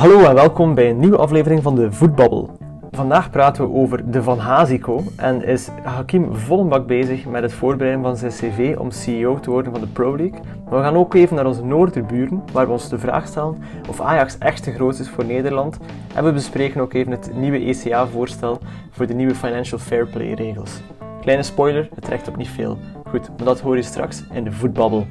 [0.00, 2.50] Hallo en welkom bij een nieuwe aflevering van de Voetbabbel.
[2.90, 8.02] Vandaag praten we over de Van Hazico en is Hakim vollenbak bezig met het voorbereiden
[8.02, 10.40] van zijn cv om CEO te worden van de Pro League.
[10.64, 13.58] Maar we gaan ook even naar onze noorderburen, waar we ons de vraag stellen
[13.88, 15.78] of Ajax echt te groot is voor Nederland.
[16.14, 18.58] En we bespreken ook even het nieuwe ECA-voorstel
[18.90, 20.80] voor de nieuwe Financial Fair Play regels.
[21.20, 22.78] Kleine spoiler, het trekt op niet veel.
[23.08, 25.06] Goed, maar dat hoor je straks in de Voetbabbel.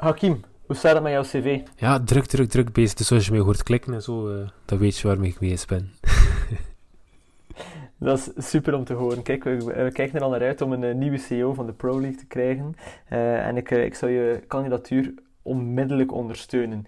[0.00, 1.60] Hakim, hoe staat het met jouw cv?
[1.76, 2.94] Ja, druk, druk, druk bezig.
[2.94, 5.66] Dus als je mij hoort klikken en zo, uh, dan weet je waarmee ik bezig
[5.66, 5.90] ben.
[7.98, 9.22] Dat is super om te horen.
[9.22, 11.72] Kijk, we, we, kijken er al naar uit om een, uh, nieuwe CEO van de
[11.72, 12.74] Pro League te krijgen.
[13.12, 16.86] Uh, en ik, ik zou je kandidatuur onmiddellijk ondersteunen.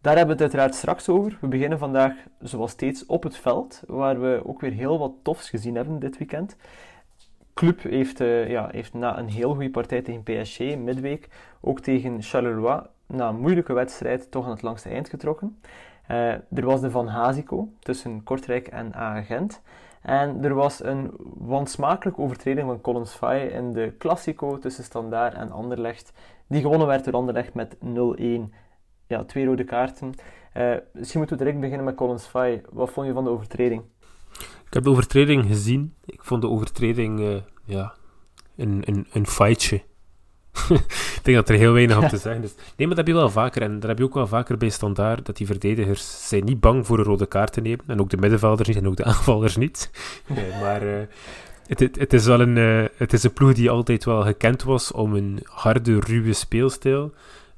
[0.00, 1.38] Daar hebben we het uiteraard straks over.
[1.40, 5.50] We beginnen vandaag, zoals steeds, op het veld, waar we ook weer heel wat tofs
[5.50, 6.56] gezien hebben dit weekend.
[7.54, 11.28] Club heeft, uh, ja, heeft na een heel goede partij tegen PSG midweek
[11.60, 15.60] ook tegen Charleroi na een moeilijke wedstrijd toch aan het langste eind getrokken.
[16.10, 19.62] Uh, er was de Van Hazico tussen Kortrijk en Agent.
[20.02, 25.50] En er was een wansmakelijke overtreding van Collins Faye in de Classico tussen Standaard en
[25.50, 26.12] Anderlecht,
[26.46, 27.78] die gewonnen werd door Anderlecht met 0-1.
[29.06, 30.14] Ja, twee rode kaarten.
[30.56, 32.62] Uh, misschien moeten we direct beginnen met Collins Faye.
[32.70, 33.82] Wat vond je van de overtreding?
[34.66, 35.94] Ik heb de overtreding gezien.
[36.04, 37.94] Ik vond de overtreding uh, ja,
[38.56, 39.82] een, een, een fightje.
[41.16, 42.54] ik denk dat er heel weinig op te zeggen is.
[42.54, 43.62] Nee, maar dat heb je wel vaker.
[43.62, 46.86] En daar heb je ook wel vaker bij standaard dat die verdedigers zijn niet bang
[46.86, 47.84] voor een rode kaart te nemen.
[47.86, 49.90] En ook de middenvelders niet en ook de aanvallers niet.
[50.26, 51.02] Nee, maar uh,
[51.66, 54.62] het, het, het, is wel een, uh, het is een ploeg die altijd wel gekend
[54.62, 57.12] was om een harde, ruwe speelstijl.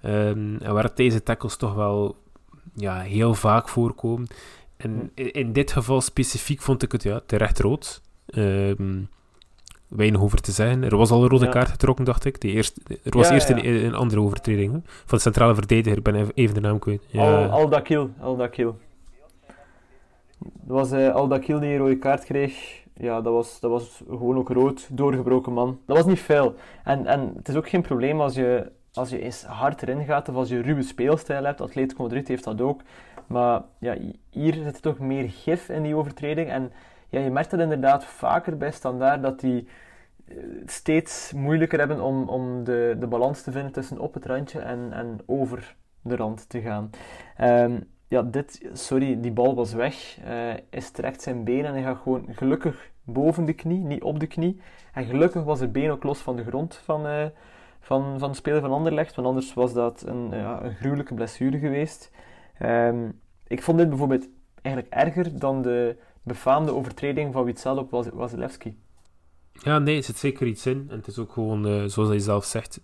[0.04, 2.16] Um, en waar deze tackles toch wel
[2.74, 4.26] ja, heel vaak voorkomen.
[4.76, 8.02] En in, in, dit geval specifiek vond ik het ja, terecht rood.
[8.26, 9.08] Um,
[9.88, 10.82] weinig over te zeggen.
[10.82, 11.50] Er was al een rode ja.
[11.50, 12.40] kaart getrokken, dacht ik.
[12.40, 14.78] Die eerst, er was ja, eerst een, een, andere overtreding hè?
[14.84, 15.98] van de centrale verdediger.
[15.98, 17.02] Ik ben even de naam kwijt.
[17.06, 17.44] Ja.
[17.44, 18.10] Al, Aldakil.
[18.20, 18.76] Aldakil.
[20.38, 22.82] Dat was uh, Aldakil die een rode kaart kreeg.
[22.96, 25.78] Ja, dat was, dat was gewoon ook rood, doorgebroken man.
[25.86, 26.54] Dat was niet veel.
[26.84, 30.28] En, en het is ook geen probleem als je, als je eens hard erin gaat
[30.28, 31.60] of als je ruwe speelstijl hebt.
[31.60, 32.80] Atletico Madrid heeft dat ook.
[33.26, 33.96] Maar ja,
[34.30, 36.48] hier zit toch meer gif in die overtreding.
[36.48, 36.72] En
[37.08, 39.68] ja, je merkt dat inderdaad vaker bij standaard dat die
[40.66, 44.92] steeds moeilijker hebben om, om de, de balans te vinden tussen op het randje en,
[44.92, 46.90] en over de rand te gaan.
[47.40, 50.18] Um, ja, dit, sorry, die bal was weg.
[50.18, 50.24] Uh,
[50.70, 54.26] hij strekt zijn been en hij gaat gewoon gelukkig boven de knie, niet op de
[54.26, 54.60] knie.
[54.92, 57.24] En gelukkig was het been ook los van de grond van, uh,
[57.80, 61.58] van, van de speler van Anderlecht, want anders was dat een, ja, een gruwelijke blessure
[61.58, 62.10] geweest.
[62.62, 64.28] Um, ik vond dit bijvoorbeeld
[64.62, 68.76] eigenlijk erger dan de befaamde overtreding van Witzel op Wasilewski.
[69.52, 70.86] Ja, nee, er zit zeker iets in.
[70.88, 72.80] En het is ook gewoon, uh, zoals hij zelf zegt...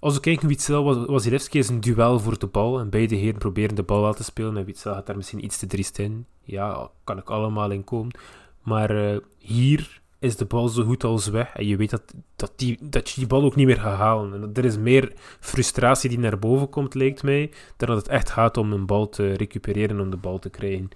[0.00, 2.78] Als we kijken, Witzel, was, Wasilewski is een duel voor de bal.
[2.78, 4.56] En beide heren proberen de bal wel te spelen.
[4.56, 6.26] En Witzel gaat daar misschien iets te driest in.
[6.42, 8.18] Ja, kan ik allemaal in komen.
[8.62, 11.54] Maar uh, hier is de bal zo goed als weg.
[11.54, 12.02] En je weet dat,
[12.36, 14.34] dat, die, dat je die bal ook niet meer gaat halen.
[14.34, 17.50] En er is meer frustratie die naar boven komt, lijkt mij.
[17.76, 20.88] Dan dat het echt gaat om een bal te recupereren, om de bal te krijgen.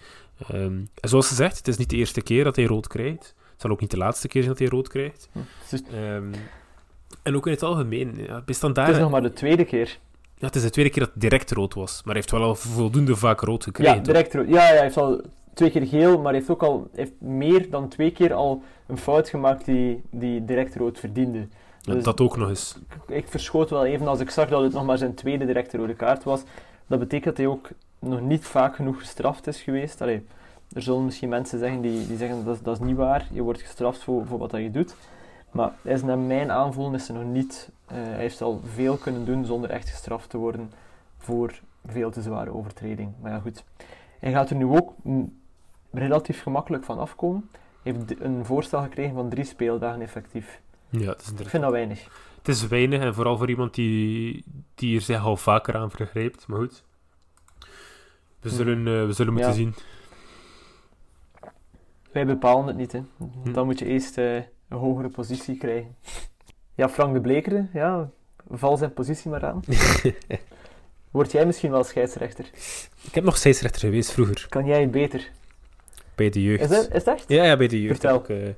[0.54, 3.34] Um, en zoals gezegd, het is niet de eerste keer dat hij rood krijgt.
[3.52, 5.28] Het zal ook niet de laatste keer zijn dat hij rood krijgt.
[5.94, 6.30] Um,
[7.22, 8.14] en ook in het algemeen.
[8.26, 9.98] Ja, standaard, het is nog maar de tweede keer.
[10.34, 11.94] Ja, het is de tweede keer dat het direct rood was.
[11.94, 13.94] Maar hij heeft wel al voldoende vaak rood gekregen.
[13.94, 14.48] Ja, direct rood.
[14.48, 15.20] Ja, ja, hij heeft al
[15.54, 19.28] twee keer geel, maar heeft ook al heeft meer dan twee keer al een fout
[19.28, 21.46] gemaakt die, die direct rood verdiende.
[21.80, 22.78] Ja, dus dat ook nog eens.
[23.06, 25.76] Ik, ik verschoot wel even als ik zag dat het nog maar zijn tweede directe
[25.76, 26.42] rode kaart was.
[26.86, 27.68] Dat betekent dat hij ook
[27.98, 30.00] nog niet vaak genoeg gestraft is geweest.
[30.00, 30.26] Allee,
[30.72, 33.60] er zullen misschien mensen zeggen die, die zeggen dat, dat is niet waar, je wordt
[33.60, 34.94] gestraft voor, voor wat dat je doet.
[35.50, 38.96] Maar hij is naar mijn aanvoelen is hij nog niet, uh, hij heeft al veel
[38.96, 40.70] kunnen doen zonder echt gestraft te worden
[41.18, 43.12] voor veel te zware overtreding.
[43.20, 43.64] Maar ja goed,
[44.20, 44.94] hij gaat er nu ook
[45.92, 47.50] relatief gemakkelijk van afkomen.
[47.82, 50.60] Heeft een voorstel gekregen van drie speeldagen effectief.
[50.88, 52.08] Ja, dat is Ik vind dat weinig.
[52.38, 54.44] Het is weinig en vooral voor iemand die,
[54.74, 56.46] die er zich al vaker aan vergrijpt.
[56.46, 56.82] Maar goed,
[58.40, 59.56] we zullen, uh, we zullen moeten Ja.
[59.56, 59.74] zien.
[62.12, 63.02] Wij bepalen het niet, hè.
[63.52, 65.96] Dan moet je eerst eh, een hogere positie krijgen.
[66.74, 68.10] Ja, Frank de Blekere, ja,
[68.50, 69.60] val zijn positie maar aan.
[71.10, 72.44] Word jij misschien wel scheidsrechter?
[73.02, 75.30] Ik heb nog scheidsrechter geweest vroeger, Kan jij beter?
[76.14, 76.62] Bij de jeugd.
[76.62, 77.28] Is dat, is dat echt?
[77.28, 78.22] Ja, ja, bij de jeugd Vertel.
[78.22, 78.52] heb ik, eh,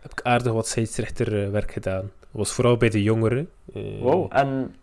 [0.00, 2.00] heb ik aardig wat scheidsrechterwerk gedaan.
[2.20, 3.50] Dat was vooral bij de jongeren.
[3.74, 4.26] Eh, Wow.
[4.30, 4.74] En,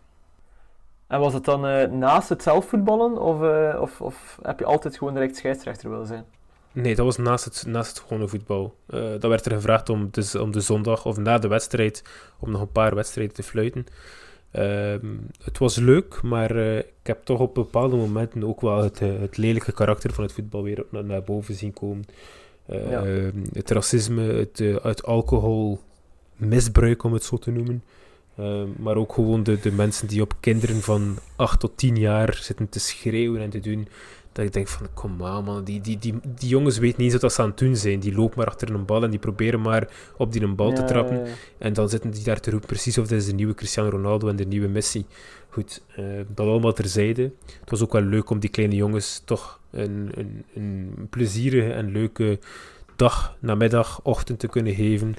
[1.07, 3.17] en was het dan eh, naast het zelfvoetballen?
[3.17, 6.25] Of, eh, of, of heb je altijd gewoon direct scheidsrechter willen zijn?
[6.73, 8.75] Nee, dat was naast het, naast het gewone voetbal.
[8.89, 12.03] Uh, dat werd er gevraagd om de, om de zondag of na de wedstrijd
[12.39, 13.85] om nog een paar wedstrijden te fluiten.
[14.51, 15.05] Ehm,
[15.43, 19.37] het was leuk, maar uh, ik heb toch op bepaalde momenten ook wel het, het
[19.37, 22.05] lelijke karakter van het voetbal weer naar, naar boven zien komen.
[22.65, 23.05] Ja.
[23.05, 24.47] Ehm, het racisme,
[24.81, 27.83] het, alcoholmisbruik, om het zo te noemen.
[28.37, 32.39] Ehm, maar ook gewoon de, de mensen die op kinderen van 8 tot 10 jaar
[32.41, 33.87] zitten te schreeuwen en te doen.
[34.31, 37.21] Dat ik denk van, kom aan man, die, die, die, die jongens weten niet eens
[37.21, 37.99] wat ze aan het doen zijn.
[37.99, 40.83] Die lopen maar achter een bal en die proberen maar op die een bal te
[40.83, 41.27] trappen.
[41.57, 44.27] En dan zitten die daar te roepen, precies of dat is de nieuwe Cristiano Ronaldo
[44.27, 45.05] en de nieuwe Messi.
[45.49, 47.31] Goed, uh, dat allemaal terzijde.
[47.59, 51.91] Het was ook wel leuk om die kleine jongens toch een, een, een plezierige en
[51.91, 52.39] leuke
[52.95, 55.15] dag, namiddag, ochtend te kunnen geven.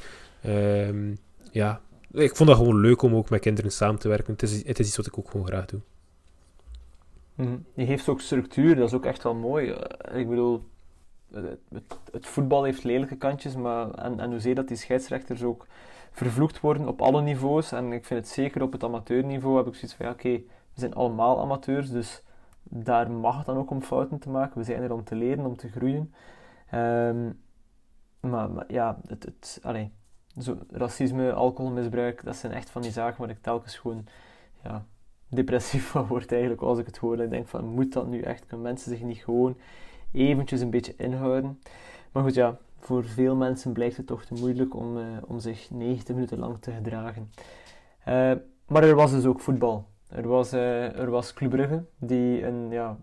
[0.46, 1.18] Um,
[1.50, 1.80] ja,
[2.12, 4.32] ik vond dat gewoon leuk om ook met kinderen samen te werken.
[4.32, 5.80] Het is, het is iets wat ik ook gewoon graag doe.
[7.34, 9.70] Mm, je geeft ook structuur, dat is ook echt wel mooi.
[9.70, 10.64] Eh, ik bedoel,
[11.32, 11.58] het,
[12.12, 15.67] het, voetbal heeft lelijke kantjes, maar en, en hoezeer dat die scheidsrechters ook
[16.11, 17.73] vervloekt worden op alle niveaus.
[17.73, 20.32] En ik vind het zeker op het amateurniveau heb ik zoiets van, ja oké,
[20.75, 22.23] we zijn allemaal amateurs, dus
[22.62, 24.58] daar mag het dan ook om fouten te maken.
[24.58, 26.14] We zijn er om te leren, om te groeien.
[26.75, 27.40] Um,
[28.20, 29.61] maar, maar, ja, het, het,
[30.38, 34.06] zo, racisme, alcoholmisbruik, dat zijn echt van die zaken waar ik telkens gewoon
[34.62, 34.84] ja,
[35.34, 37.20] depressief van word eigenlijk als ik het hoor.
[37.20, 38.46] Ik denk van, moet dat nu echt?
[38.46, 39.56] Kunnen mensen zich niet gewoon
[40.12, 41.61] eventjes een beetje inhouden?
[42.12, 45.70] Maar goed, ja, voor veel mensen blijft het toch te moeilijk om, uh, om zich
[45.70, 47.31] 90 minuten lang te gedragen.
[48.08, 48.32] Uh,
[48.67, 49.87] maar er was dus ook voetbal.
[50.08, 52.96] Er was, uh, er was Club Brugge, die een, ja,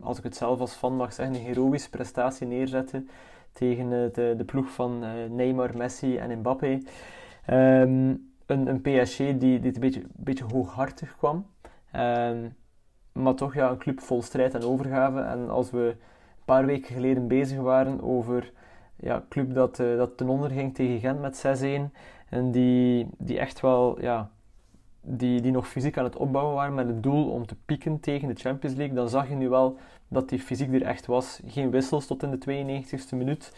[0.00, 3.04] als ik het zelf als fan mag zeggen, een heroïsche prestatie neerzette
[3.52, 6.80] tegen eh, de, de ploeg van eh, Neymar, Messi en Mbappé.
[7.50, 11.46] Um, een, een PSG die, die een beetje, beetje hooghartig kwam.
[11.96, 12.56] Um,
[13.12, 15.20] maar toch ja, een club vol strijd en overgave.
[15.20, 18.52] En als we een paar weken geleden bezig waren over
[18.96, 21.44] ja, club dat, uh, dat ten onder ging tegen Gent met
[21.90, 21.92] 6-1.
[22.28, 24.30] En die, die echt wel ja,
[25.00, 28.28] die, die nog fysiek aan het opbouwen waren met het doel om te pieken tegen
[28.28, 31.40] de Champions League, dan zag je nu wel dat die fysiek er echt was.
[31.46, 33.52] Geen wissels tot in de 92e minuut.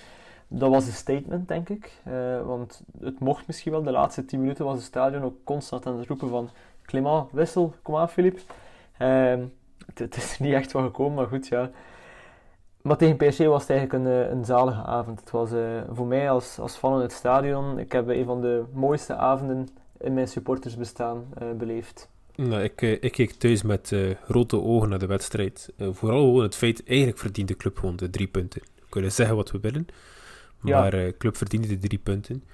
[0.48, 1.92] Dat was een statement, denk ik.
[2.08, 3.82] Uh, want het mocht misschien wel.
[3.82, 6.50] De laatste 10 minuten was het stadion ook constant aan het roepen van
[6.82, 8.40] Clément, wissel, kom aan Filip.
[8.98, 9.34] Uh,
[9.94, 11.70] het, is er niet echt van gekomen, maar goed, ja.
[12.82, 15.20] Maar tegen PSG was het eigenlijk een, eh, een zalige avond.
[15.20, 17.78] Het was uh, voor mij als, als fan in het stadion.
[17.78, 22.08] Ik heb een van de mooiste avonden in mijn supportersbestaan uh, beleefd.
[22.34, 25.72] Nou, ik, ik keek thuis met uh, rode ogen naar de wedstrijd.
[25.78, 28.62] vooral gewoon het feit, eigenlijk verdient de club gewoon de drie punten.
[28.74, 29.86] We kunnen zeggen wat we willen,
[30.66, 31.12] maar ja.
[31.18, 32.44] club verdiende de drie punten.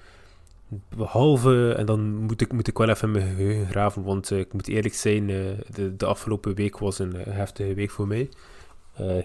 [0.95, 4.67] Behalve, en dan moet ik, moet ik wel even mijn geheugen graven, want ik moet
[4.67, 8.29] eerlijk zijn, de, de afgelopen week was een heftige week voor mij.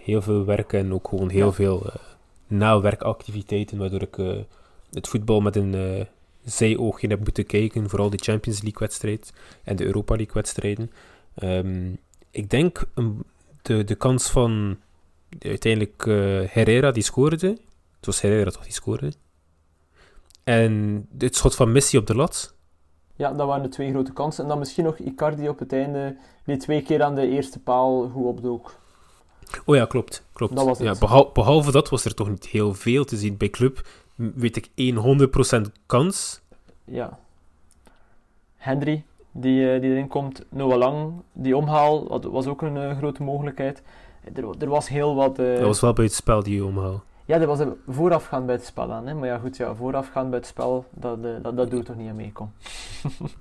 [0.01, 1.53] heel veel werk en ook gewoon heel ja.
[1.53, 1.87] veel
[2.47, 4.17] nawerkactiviteiten, waardoor ik
[4.93, 6.07] het voetbal met een
[6.45, 9.33] zijoogje heb moeten kijken, vooral de Champions League wedstrijd
[9.65, 10.91] en de Europa League wedstrijden.
[11.43, 11.99] Um,
[12.31, 13.23] ik denk um,
[13.63, 14.77] de, de kans van
[15.39, 16.05] uiteindelijk
[16.53, 17.59] Herrera die scoorde.
[17.99, 19.13] Het was Herrera toch die scoorde.
[20.45, 22.55] En het schot van Messi op de lat.
[23.17, 24.43] Ja, dat waren de twee grote kansen.
[24.43, 28.09] En dan misschien nog Icardi op het einde, die twee keer aan de eerste paal
[28.09, 28.79] goed opdook.
[29.65, 30.25] Oh ja, klopt.
[30.33, 30.57] klopt.
[30.57, 30.87] Dat was het.
[30.87, 33.37] Ja, behalve, behalve dat was er toch niet heel veel te zien.
[33.37, 34.71] Bij Club weet ik
[35.57, 36.41] 100% kans.
[36.85, 37.19] Ja.
[38.57, 40.45] Henry, die, uh, die erin komt.
[40.49, 43.83] Noah Lang, die omhaal, was ook een uh, grote mogelijkheid.
[44.35, 45.39] Er, er, was heel wat...
[45.39, 45.55] Uh...
[45.55, 47.03] Dat was wel bij het spel, die omhaal.
[47.29, 49.07] Ja, dat was voorafgaand bij het spel aan.
[49.07, 49.15] Hè?
[49.15, 52.17] Maar ja, goed, ja, voorafgaand bij het spel, dat, dat, dat doet toch niet aan
[52.17, 52.53] meekom.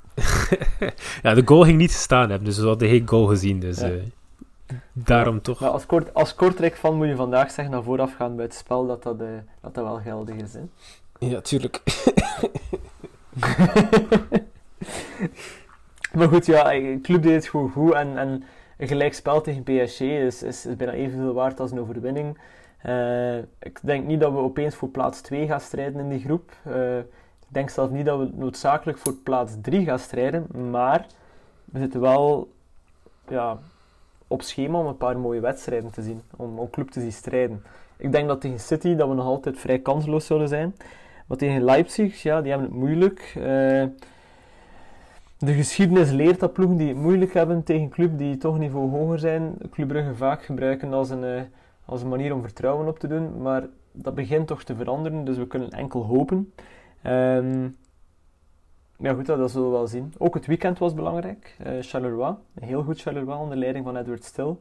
[1.23, 3.59] ja, de goal ging niet staan hebben, dus we hadden geen goal gezien.
[3.59, 3.91] Dus ja.
[4.93, 5.63] daarom toch...
[5.63, 9.19] als, kort, als Kortrijk-fan moet je vandaag zeggen, dat voorafgaand bij het spel, dat dat,
[9.19, 9.27] dat,
[9.61, 10.53] dat wel geldig is.
[10.53, 10.61] Hè?
[11.19, 11.81] Ja, tuurlijk.
[16.17, 18.43] maar goed, ja, de club deed het gewoon goed en, en
[18.77, 22.37] een gelijkspel tegen PSG is, is, is bijna evenveel waard als een overwinning.
[22.87, 26.51] Uh, ik denk niet dat we opeens voor plaats 2 gaan strijden in die groep.
[26.67, 31.05] Uh, ik denk zelfs niet dat we noodzakelijk voor plaats 3 gaan strijden, maar
[31.65, 32.51] we zitten wel
[33.27, 33.59] ja,
[34.27, 37.63] op schema om een paar mooie wedstrijden te zien, om, om club te zien strijden.
[37.97, 40.75] Ik denk dat tegen City dat we nog altijd vrij kansloos zullen zijn.
[41.25, 43.33] Maar tegen Leipzig, ja, die hebben het moeilijk.
[43.37, 43.43] Uh,
[45.37, 49.19] de geschiedenis leert dat ploegen die het moeilijk hebben tegen club die toch niveau hoger
[49.19, 51.49] zijn, Club Brugge vaak gebruiken als een,
[51.87, 53.41] als een manier om vertrouwen op te doen.
[53.41, 56.53] Maar dat begint toch te veranderen, dus we kunnen enkel hopen.
[57.03, 57.77] Um,
[58.97, 60.13] ja goed, dat, zullen we wel zien.
[60.17, 61.57] Ook het weekend was belangrijk.
[61.67, 64.55] Uh, Charleroi, heel goed Charleroi onder leiding van Edward Still.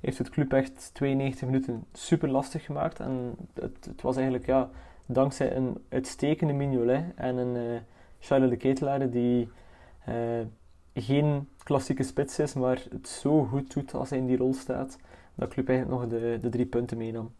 [0.00, 3.00] heeft het club echt 92 minuten super lastig gemaakt.
[3.00, 4.70] En het, het was eigenlijk ja,
[5.06, 7.80] dankzij een uitstekende Mignolet en een uh,
[8.18, 9.48] Charles de Ketelaar die
[10.08, 10.14] uh,
[10.94, 14.98] geen klassieke spits is, maar het zo goed doet als hij in die rol staat,
[15.34, 17.32] dat club eigenlijk nog de, de drie punten meenam.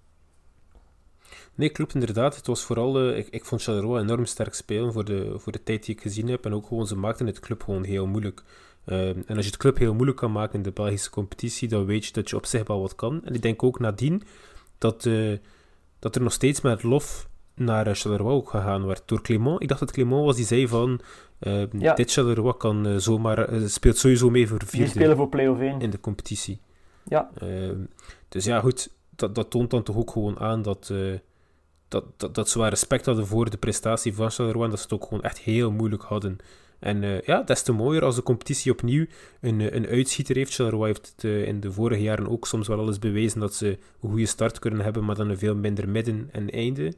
[1.54, 2.36] Nee, klopt inderdaad.
[2.36, 5.62] Het was vooral, uh, ik, ik vond Charleroi enorm sterk spelen voor de, voor de
[5.62, 6.44] tijd die ik gezien heb.
[6.44, 8.42] En ook gewoon, ze maakten het club gewoon heel moeilijk.
[8.86, 11.84] Uh, en als je het club heel moeilijk kan maken in de Belgische competitie, dan
[11.84, 13.24] weet je dat je op zich wel wat kan.
[13.24, 14.22] En ik denk ook nadien
[14.78, 15.38] dat, uh,
[15.98, 19.62] dat er nog steeds met lof naar Charleroi ook gegaan werd door Clément.
[19.62, 21.00] Ik dacht dat Clément was die zei van,
[21.78, 21.94] ja.
[21.94, 24.84] dit Charleroi kan zomaar, speelt sowieso mee voor vierde.
[24.84, 25.80] Die spelen voor play-off 1.
[25.80, 26.60] In de competitie.
[27.04, 27.30] Ja.
[28.28, 30.92] dus ja, goed, dat, dat toont dan toch ook gewoon aan dat
[31.90, 34.92] dat, dat, dat ze wel respect hadden voor de prestatie van Charleroi dat ze het
[34.92, 36.36] ook gewoon echt heel moeilijk hadden.
[36.78, 39.06] En uh, ja, des te mooier als de competitie opnieuw
[39.40, 40.54] een, eh, een uitschieter heeft.
[40.54, 43.68] Charleroi heeft in de vorige jaren ook soms wel eens bewezen dat ze
[44.00, 46.92] een goede start kunnen hebben, maar dan een veel minder midden en einde.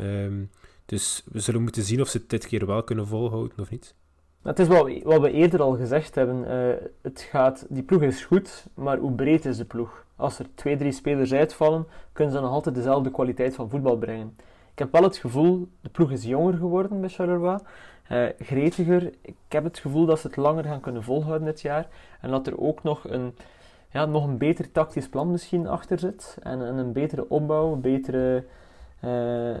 [0.00, 0.50] Um,
[0.86, 3.94] dus we zullen moeten zien of ze het dit keer wel kunnen volhouden of niet.
[4.42, 6.44] Het is wat, wat we eerder al gezegd hebben.
[6.50, 10.04] Uh, het gaat, die ploeg is goed, maar hoe breed is de ploeg?
[10.16, 14.36] Als er twee, drie spelers uitvallen, kunnen ze nog altijd dezelfde kwaliteit van voetbal brengen.
[14.72, 17.58] Ik heb wel het gevoel, de ploeg is jonger geworden bij Charleroi.
[18.12, 19.12] Uh, gretiger.
[19.22, 21.88] Ik heb het gevoel dat ze het langer gaan kunnen volhouden dit jaar.
[22.20, 23.34] En dat er ook nog een,
[23.90, 26.36] ja, nog een beter tactisch plan misschien achter zit.
[26.42, 28.44] En, en een betere opbouw, betere,
[29.04, 29.56] uh,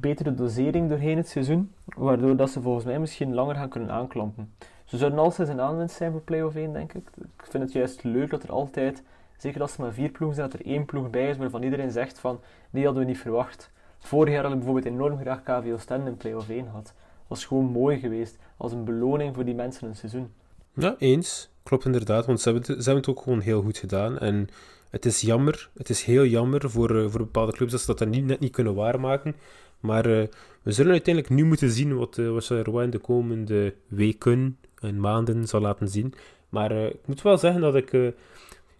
[0.00, 1.72] betere dosering doorheen het seizoen.
[1.84, 4.52] Waardoor dat ze volgens mij misschien langer gaan kunnen aanklampen.
[4.84, 7.08] Ze zouden altijd een aanwinst zijn voor play-off 1, denk ik.
[7.16, 9.02] Ik vind het juist leuk dat er altijd
[9.44, 11.90] Zeker als er maar vier ploegen zijn, dat er één ploeg bij is waarvan iedereen
[11.90, 13.70] zegt van, die hadden we niet verwacht.
[13.98, 16.84] Vorig jaar hadden we bijvoorbeeld enorm graag KV Oostende in play-off 1 gehad.
[16.84, 16.94] Dat
[17.26, 20.32] was gewoon mooi geweest, als een beloning voor die mensen een seizoen.
[20.72, 21.50] Ja, eens.
[21.62, 24.18] Klopt inderdaad, want ze hebben, het, ze hebben het ook gewoon heel goed gedaan.
[24.18, 24.48] En
[24.94, 27.98] het is jammer, het is heel jammer voor, uh, voor bepaalde clubs dat ze dat
[27.98, 29.36] dan niet, net niet kunnen waarmaken.
[29.80, 30.26] Maar uh,
[30.62, 35.60] we zullen uiteindelijk nu moeten zien wat, uh, in de komende weken en maanden zal
[35.60, 36.14] laten zien.
[36.48, 38.14] Maar ik moet wel zeggen dat ik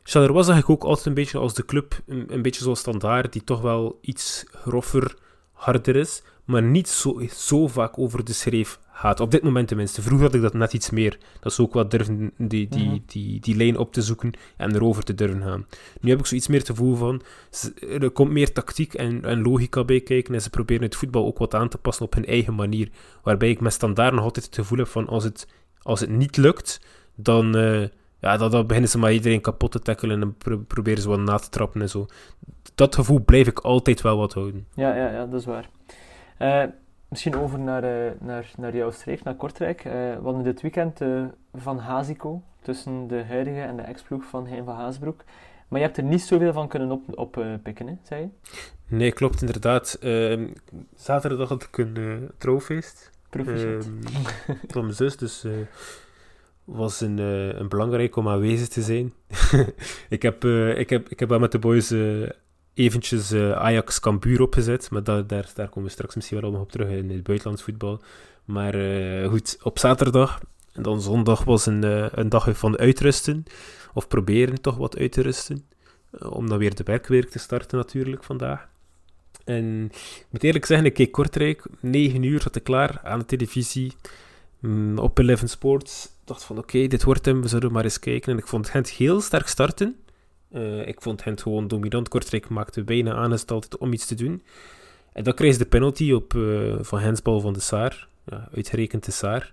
[0.02, 3.32] Charleroi zag ik ook altijd een beetje als de club, een, een beetje zoals standaard,
[3.32, 5.16] die toch wel iets groffer,
[5.52, 9.20] harder is, maar niet zo, zo vaak over de schreef gaat.
[9.20, 10.02] Op dit moment tenminste.
[10.02, 11.18] Vroeger had ik dat net iets meer.
[11.40, 12.98] Dat ze ook wat durven die, die, mhm.
[13.06, 15.66] die, die, lijn op te zoeken en erover te durven gaan.
[16.00, 17.22] Nu heb ik zoiets meer te gevoel van,
[18.00, 21.38] er komt meer tactiek en, en logica bij kijken en ze proberen het voetbal ook
[21.38, 22.88] wat aan te passen op hun eigen manier.
[23.22, 25.48] Waarbij ik met standaard nog altijd het gevoel heb van, als het,
[25.82, 26.80] als het niet lukt,
[27.14, 27.56] dan...
[27.56, 27.86] Uh,
[28.20, 30.36] ja, dan, dan beginnen ze maar iedereen kapot te tackelen en
[30.66, 32.06] proberen ze wat na te trappen en zo.
[32.74, 34.66] Dat gevoel blijf ik altijd wel wat houden.
[34.74, 35.68] Ja, ja, ja dat is waar.
[36.38, 36.64] Uh,
[37.14, 39.84] misschien over naar, uh, naar, naar jouw streek, naar Kortrijk.
[39.84, 41.00] Uh, we hadden dit weekend
[41.54, 45.24] van Hazico tussen de huidige en de ex-ploeg van Hein van Haasbroek.
[45.68, 48.28] Maar je hebt er niet zoveel van kunnen oppikken, op, pikken, hè, zei je?
[48.96, 49.98] Nee, klopt inderdaad.
[50.00, 50.46] Ehm,
[50.94, 53.10] zaterdag had ik een trouwfeest.
[53.30, 53.84] Proficiat.
[53.84, 55.46] Ehm, van mijn zus, dus
[56.64, 57.18] was een,
[57.58, 59.12] een belangrijk om aanwezig te zijn.
[60.16, 60.44] ik, heb,
[60.76, 61.94] ik, heb, ik heb wel met de boys
[62.74, 67.10] eventjes Ajax Cambuur opgezet, maar daar, daar, komen we straks misschien wel op terug in
[67.10, 68.02] het buitenlands voetbal.
[68.44, 68.74] Maar
[69.28, 70.40] goed, op zaterdag
[70.72, 71.82] en dan zondag was een,
[72.20, 73.44] een dag van uitrusten,
[73.94, 75.66] of proberen toch wat uit te rusten,
[76.20, 78.68] om dan weer de werkweek te starten natuurlijk vandaag.
[79.44, 83.24] En ik moet eerlijk zeggen, ik keek Kortrijk, 9 uur zat ik klaar aan de
[83.24, 83.92] televisie,
[84.60, 88.32] mm, op Eleven Sports dacht van oké, dit wordt hem, we zullen maar eens kijken.
[88.32, 89.96] En ik vond Gent heel sterk starten.
[90.54, 92.08] Uh, ik vond Gent gewoon dominant.
[92.08, 94.42] Kortrijk maakte bijna aangesteld om iets te doen.
[95.12, 98.08] En dan kreeg ze de penalty op, uh, van Hensbal van de Saar.
[98.24, 99.52] Ja, uitgerekend de Saar.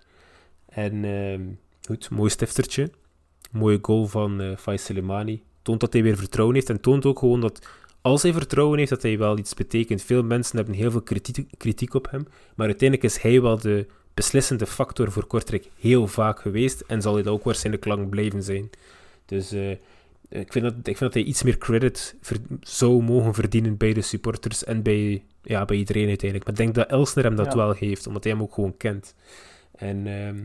[0.70, 1.40] En uh,
[1.82, 2.90] goed, mooi stiftertje.
[3.52, 5.44] Mooie goal van uh, Faiz Soleimani.
[5.62, 6.70] Toont dat hij weer vertrouwen heeft.
[6.70, 7.68] En toont ook gewoon dat
[8.02, 10.02] als hij vertrouwen heeft, dat hij wel iets betekent.
[10.02, 12.28] Veel mensen hebben heel veel kritiek, kritiek op hem.
[12.56, 17.14] Maar uiteindelijk is hij wel de beslissende factor voor Kortrijk heel vaak geweest en zal
[17.14, 18.70] hij dat ook waarschijnlijk lang blijven zijn.
[19.26, 19.54] Dus
[20.32, 22.16] ik, vind dat, ik vind dat hij iets meer credit
[22.62, 26.50] zou mogen verdienen bij de supporters en bij, ja, bij iedereen uiteindelijk.
[26.50, 29.16] Maar ik denk dat Elsner hem dat wel heeft, omdat hij hem ook gewoon kent.
[29.76, 30.38] En ehm,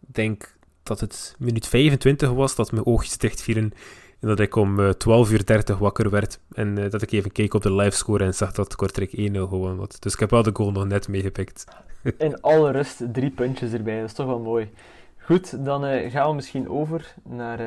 [0.00, 3.72] ik denk dat het minuut 25 was dat mijn oogjes dicht vielen
[4.20, 6.40] en dat ik om uh, eh, 12 uur 30 wakker werd.
[6.52, 9.76] En uh, dat ik even keek op de livescore en zag dat Kortrijk 1-0 gewoon
[9.76, 10.00] was.
[10.00, 11.64] Dus ik heb wel de goal nog net meegepikt.
[12.18, 14.70] In alle rust drie puntjes erbij, dat is toch wel mooi.
[15.18, 17.58] Goed, dan uh, gaan we misschien over naar,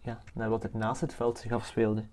[0.00, 2.04] ja, naar wat er naast het veld zich afspeelde.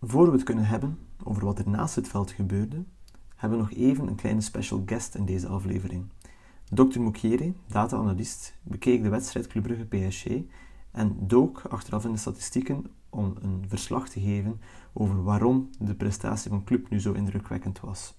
[0.00, 2.84] Voor we het kunnen hebben over wat er naast het veld gebeurde,
[3.36, 6.04] hebben we nog even een kleine special guest in deze aflevering
[6.64, 7.00] Dr.
[7.00, 10.26] Mukere, data-analyst, bekeek de wedstrijd Club Brugge PSG
[10.90, 14.60] en dook achteraf in de statistieken om een verslag te geven
[14.92, 18.14] over waarom de prestatie van club nu zo indrukwekkend was.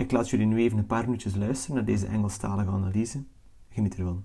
[0.00, 3.24] Ik laat jullie nu even een paar minuutjes luisteren naar deze Engelstalige analyse.
[3.68, 4.24] Geniet ervan.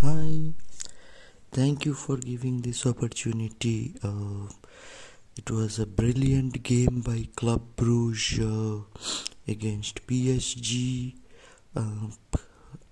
[0.00, 0.52] Hi,
[1.48, 3.92] thank you for giving this opportunity.
[4.04, 4.48] Uh,
[5.34, 8.80] it was a brilliant game by Club Brugge uh,
[9.48, 10.72] against PSG.
[11.74, 12.10] Uh,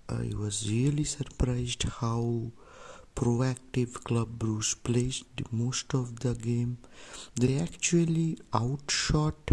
[0.08, 2.52] I was really surprised how
[3.14, 6.78] proactive Club Brugge played most of the game.
[7.36, 9.50] They actually outshot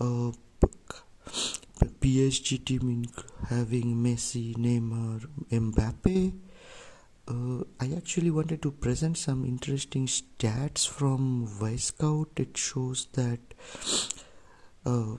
[0.00, 0.32] uh,
[2.00, 3.06] PSG team in
[3.48, 6.32] having Messi, Neymar, Mbappe.
[7.28, 11.48] Uh, I actually wanted to present some interesting stats from
[11.78, 12.30] Scout.
[12.36, 13.38] It shows that
[14.84, 15.16] uh,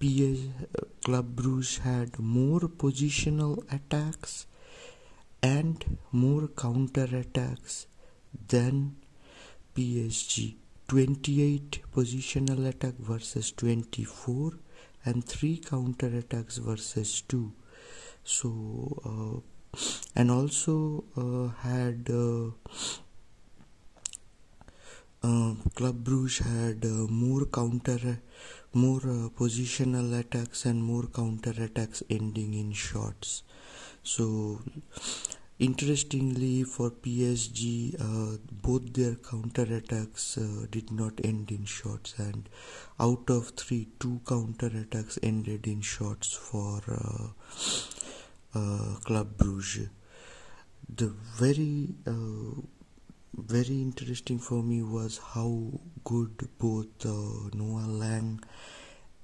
[0.00, 0.40] PS
[1.04, 4.46] Club Brugge had more positional attacks
[5.42, 7.86] and more counter attacks
[8.48, 8.96] than
[9.76, 10.56] PSG.
[10.88, 14.52] 28 positional attack versus 24
[15.04, 17.52] and 3 counter attacks versus 2
[18.24, 18.48] so
[19.04, 19.78] uh,
[20.16, 22.48] and also uh, had uh,
[25.22, 28.22] uh Club Brugge had uh, more counter
[28.72, 33.42] more uh, positional attacks and more counter attacks ending in shots
[34.08, 34.60] so
[35.58, 42.14] interestingly for PSG uh, both their counter attacks uh, did not end in shots.
[42.18, 42.48] And
[42.98, 47.28] out of 3 two counter attacks ended in shots for uh,
[48.58, 49.90] uh Club Brugge.
[50.88, 51.08] The
[51.42, 52.62] very uh,
[53.36, 55.50] very interesting for me was how
[56.04, 58.40] good both uh, Noah Lang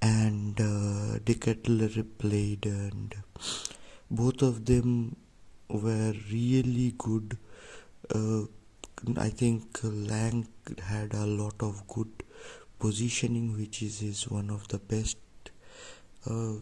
[0.01, 3.15] and uh, De Ketelaere played, and
[4.09, 5.15] both of them
[5.69, 7.37] were really good.
[8.13, 8.43] Uh,
[9.17, 10.47] I think Lang
[10.83, 12.11] had a lot of good
[12.79, 15.17] positioning, which is, one of the best
[16.29, 16.53] uh,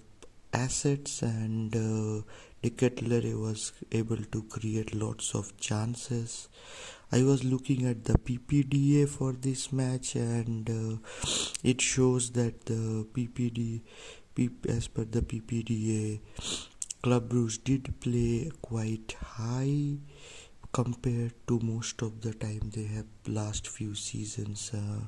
[0.54, 2.22] assets, and uh,
[2.62, 6.48] De Ketelaere was able to create lots of chances.
[7.12, 10.98] I was looking at the PPDA for this match and uh,
[11.64, 13.82] it shows that the PPD
[14.68, 16.20] as per the PPDA
[17.04, 19.98] Club Brugge did play quite high
[20.72, 24.72] compared to most of the time they have last few seasons.
[24.74, 25.02] Uh,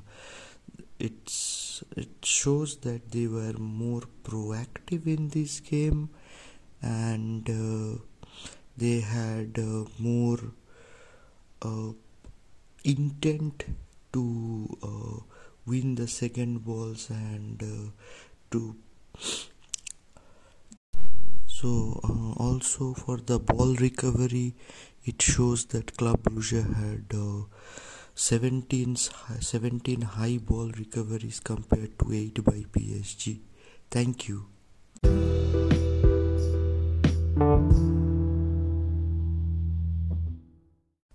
[0.98, 6.10] it's it shows that they were more proactive in this game
[6.82, 7.98] and uh,
[8.76, 10.40] they had uh, more
[11.62, 11.92] uh,
[12.84, 13.64] intent
[14.12, 15.18] to uh,
[15.64, 17.90] win the second balls and uh,
[18.50, 18.76] to
[21.56, 21.68] so
[22.04, 24.54] uh, also for the ball recovery
[25.04, 27.44] it shows that Club Brugge had uh,
[28.14, 28.96] 17,
[29.40, 33.38] 17 high ball recoveries compared to 8 by PSG
[33.90, 34.44] thank you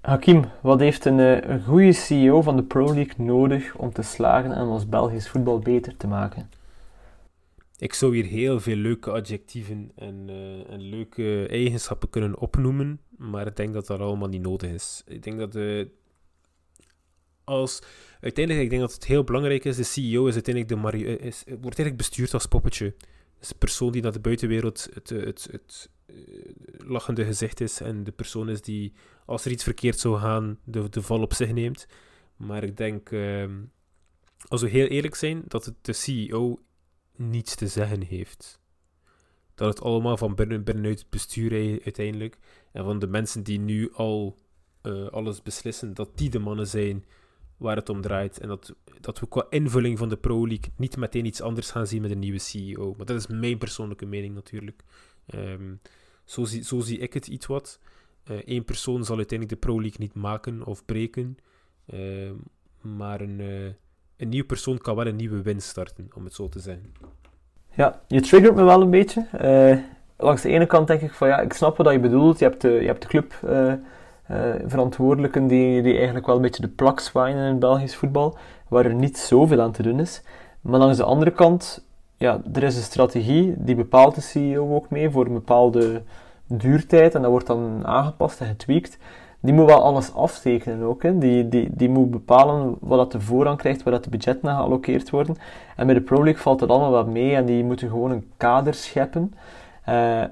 [0.01, 4.01] Hakim, wat heeft een, eh, een goede CEO van de Pro League nodig om te
[4.01, 6.49] slagen en ons Belgisch voetbal beter te maken?
[7.82, 13.48] Ik zou hier heel veel leuke adjectieven en, uh, en leuke eigenschappen kunnen opnoemen, maar
[13.48, 15.04] ik denk dat dat allemaal niet nodig is.
[15.08, 15.89] Ik denk dat de,
[17.44, 17.82] als
[18.20, 19.76] uiteindelijk, ik denk dat het heel belangrijk is.
[19.76, 22.96] De CEO is uiteindelijk de Mario, is, wordt eigenlijk bestuurd als poppetje.
[23.39, 26.15] is de persoon die naar de buitenwereld het, het, het, eh,
[26.78, 28.94] lachende gezicht is en de persoon is die,
[29.26, 31.88] als er iets verkeerd zou gaan, de, de val op zich neemt.
[32.36, 33.46] Maar ik denk, uh,
[34.48, 36.60] als we heel eerlijk zijn, dat de CEO
[37.15, 38.60] niets te zeggen heeft.
[39.56, 42.38] Dat het allemaal van binnen, binnenuit het bestuur uiteindelijk,
[42.71, 44.38] en van de mensen die nu al
[44.84, 47.06] uh, alles beslissen, dat die de mannen zijn
[47.58, 48.39] waar het om draait.
[48.39, 51.88] En dat, dat we qua invulling van de Pro League niet meteen iets anders gaan
[51.88, 52.93] zien met een nieuwe CEO.
[52.97, 54.84] Maar dat is mijn persoonlijke mening natuurlijk.
[55.36, 55.82] Um,
[56.26, 57.80] zo, zie, zo zie ik het iets wat.
[58.24, 61.38] Eén uh, persoon zal uiteindelijk de Pro League niet maken of breken.
[61.93, 62.32] Uh,
[62.82, 63.69] maar een, uh,
[64.21, 66.93] een nieuwe persoon kan wel een nieuwe winst starten, om het zo te zeggen.
[67.73, 69.25] Ja, je triggert me wel een beetje.
[69.31, 69.77] Eh,
[70.17, 72.39] langs de ene kant denk ik van ja, ik snap wat je bedoelt.
[72.39, 73.73] Je hebt de, je hebt de club uh,
[74.65, 78.93] verantwoordelijken die, die eigenlijk wel een beetje de plak zwaaien in Belgisch voetbal, waar er
[78.93, 80.21] niet zoveel aan te doen is.
[80.62, 81.86] Maar langs de andere kant
[82.17, 86.01] ja, er is een strategie, die bepaalt de CEO ook mee voor een bepaalde
[86.47, 88.97] duurtijd en dat wordt dan aangepast en getweakt.
[89.41, 91.04] Die moet wel alles aftekenen ook.
[91.04, 91.17] Hè.
[91.17, 94.56] Die, die, die moet bepalen wat dat de voorrang krijgt, waar dat de budget naar
[94.56, 95.36] geallockeerd worden.
[95.75, 98.32] En bij de Pro League valt dat allemaal wat mee en die moeten gewoon een
[98.38, 99.34] kader scheppen.
[99.89, 100.23] Uh,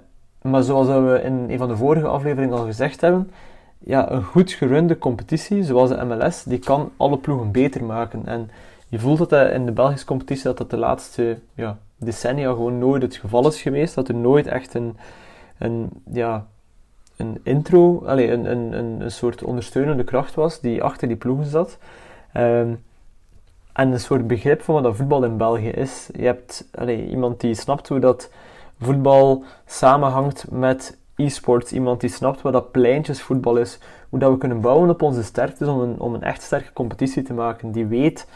[0.42, 3.32] maar zoals we in een van de vorige afleveringen al gezegd hebben,
[3.78, 8.22] ja, een goed gerunde competitie, zoals de MLS, die kan alle ploegen beter maken.
[8.26, 8.50] En
[8.88, 12.78] je voelt dat, dat in de Belgische competitie dat dat de laatste ja, decennia gewoon
[12.78, 13.96] nooit het geval is geweest.
[13.96, 14.98] Dat er nooit echt een,
[15.58, 16.46] een, ja,
[17.20, 21.46] een intro, allez, een, een, een, een soort ondersteunende kracht was die achter die ploegen
[21.46, 21.78] zat.
[22.38, 22.84] Um,
[23.74, 26.10] en een soort begrip van wat voetbal in België is.
[26.16, 28.32] Je hebt allez, iemand die snapt hoe dat
[28.80, 31.72] voetbal samenhangt met e-sports.
[31.72, 33.80] Iemand die snapt wat dat pleintjesvoetbal is.
[34.10, 37.24] Hoe dat we kunnen bouwen op onze sterktes om een, om een echt sterke competitie
[37.24, 37.72] te maken.
[37.72, 38.28] Die weet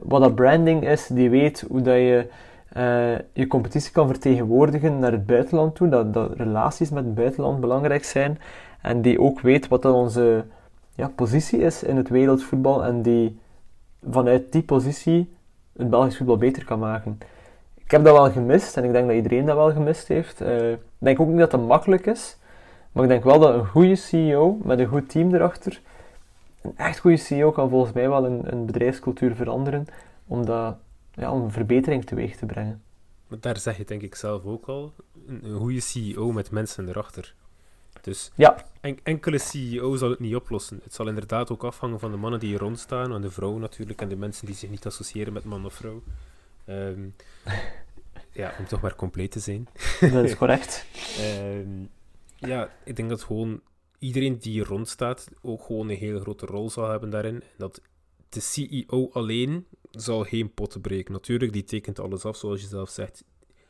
[0.00, 1.06] wat dat branding is.
[1.06, 2.28] Die weet hoe dat je
[2.76, 5.88] uh, je competitie kan vertegenwoordigen naar het buitenland toe.
[5.88, 8.38] Dat, dat relaties met het buitenland belangrijk zijn.
[8.82, 10.44] En die ook weet wat dat onze
[10.94, 12.84] ja, positie is in het wereldvoetbal.
[12.84, 13.38] En die
[14.10, 15.34] vanuit die positie
[15.76, 17.18] het Belgisch voetbal beter kan maken
[17.84, 20.42] ik heb dat wel gemist en ik denk dat iedereen dat wel gemist heeft.
[20.42, 22.36] Uh, ik denk ook niet dat dat makkelijk is,
[22.92, 25.80] maar ik denk wel dat een goede CEO met een goed team erachter,
[26.62, 29.86] een echt goede CEO kan volgens mij wel een, een bedrijfscultuur veranderen
[30.26, 30.76] om, dat,
[31.14, 32.82] ja, om een verbetering teweeg te brengen.
[33.28, 34.94] Maar daar zeg je denk ik zelf ook al,
[35.26, 37.34] een, een goede CEO met mensen erachter.
[38.00, 38.64] Dus ja.
[39.02, 40.80] enkele CEO zal het niet oplossen.
[40.82, 44.00] Het zal inderdaad ook afhangen van de mannen die hier rondstaan, en de vrouwen natuurlijk,
[44.00, 46.02] en de mensen die zich niet associëren met man of vrouw.
[46.66, 47.14] Um,
[48.32, 49.68] ja, om toch maar compleet te zijn.
[50.00, 50.86] Dat is correct.
[51.20, 51.90] um,
[52.36, 53.60] ja, ik denk dat gewoon
[53.98, 57.42] iedereen die hier rondstaat ook gewoon een hele grote rol zal hebben daarin.
[57.56, 57.80] Dat
[58.34, 61.12] de CEO alleen zal geen potten breken.
[61.12, 63.24] Natuurlijk, die tekent alles af, zoals je zelf zegt.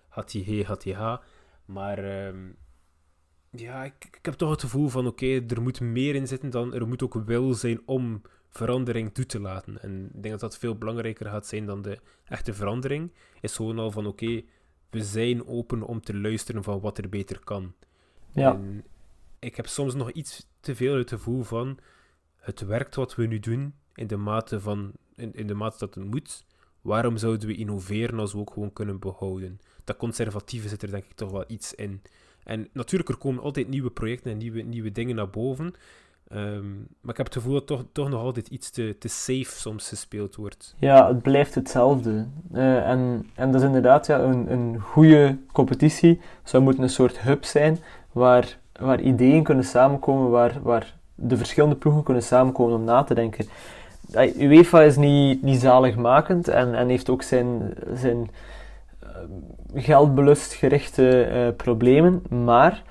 [0.09, 1.23] Had hij he, had hij ha.
[1.65, 2.57] Maar um,
[3.51, 6.75] ja, ik, ik, heb toch het gevoel van oké, er moet meer in zitten dan
[6.75, 9.83] er moet ook wil zijn om verandering toe te laten.
[9.83, 13.13] En ik denk dat dat veel belangrijker gaat zijn dan de echte verandering.
[13.41, 14.43] Is gewoon al van oké,
[14.91, 17.75] we zijn open om te luisteren van wat er beter kan.
[18.33, 18.53] Ja.
[18.53, 18.85] En
[19.39, 21.79] ik heb soms nog iets te veel het gevoel van
[22.37, 25.95] het werkt wat we nu doen in de mate, van, in, in de mate dat
[25.95, 26.45] het moet.
[26.81, 29.61] Waarom zouden we innoveren als we ook gewoon kunnen behouden?
[29.85, 32.03] Dat conservatieve zit er denk ik toch wel iets in.
[32.45, 35.75] En natuurlijk, er komen altijd nieuwe projecten en nieuwe, nieuwe dingen naar boven.
[36.29, 39.61] Ehm, maar ik heb het gevoel dat toch, toch nog altijd iets te, te safe
[39.61, 40.75] soms gespeeld wordt.
[40.79, 42.27] Ja, het blijft hetzelfde.
[42.53, 46.21] Uh, en, en dat is inderdaad ja, een, een goede competitie.
[46.43, 47.79] Zou moeten een soort hub zijn
[48.13, 53.15] waar, waar ideeën kunnen samenkomen, waar, waar de verschillende ploegen kunnen samenkomen om na te
[53.15, 53.47] denken.
[54.39, 58.31] UEFA is niet, niet zaligmakend en, en heeft ook zijn, zijn
[59.03, 62.83] uh, geldbelust gerichte uh, problemen, maar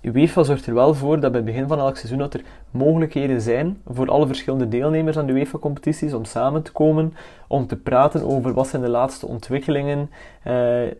[0.00, 3.40] UEFA zorgt er wel voor dat bij het begin van elk seizoen dat er mogelijkheden
[3.40, 7.14] zijn voor alle verschillende deelnemers aan de UEFA-competities om samen te komen,
[7.46, 10.10] om te praten over wat zijn de laatste ontwikkelingen,
[10.46, 10.54] uh,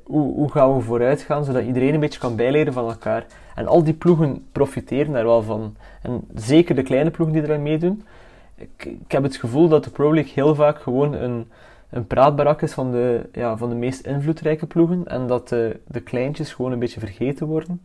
[0.05, 3.27] hoe, hoe gaan we vooruit gaan, zodat iedereen een beetje kan bijleren van elkaar.
[3.55, 5.75] En al die ploegen profiteren daar wel van.
[6.03, 8.03] En zeker de kleine ploegen die eraan meedoen.
[8.59, 11.51] Ik, ik heb het gevoel dat de Pro League heel vaak gewoon een,
[11.91, 16.01] een praatbarak is van de, ja, van de meest invloedrijke ploegen en dat de, de
[16.01, 17.83] kleintjes gewoon een beetje vergeten worden.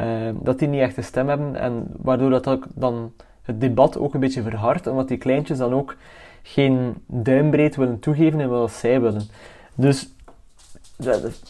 [0.00, 3.98] Uh, dat die niet echt een stem hebben en waardoor dat ook dan het debat
[3.98, 5.96] ook een beetje verhardt, omdat die kleintjes dan ook
[6.42, 9.22] geen duimbreed willen toegeven in wat zij willen.
[9.74, 10.08] Dus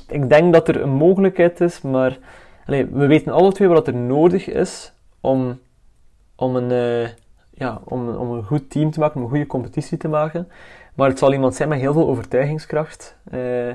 [0.09, 2.19] ik denk dat er een mogelijkheid is, maar
[2.67, 5.59] allez, we weten alle twee wat er nodig is om,
[6.37, 7.09] om, een, uh,
[7.55, 10.49] ja, om, om een goed team te maken, om een goede competitie te maken.
[10.95, 13.73] Maar het zal iemand zijn met heel veel overtuigingskracht uh,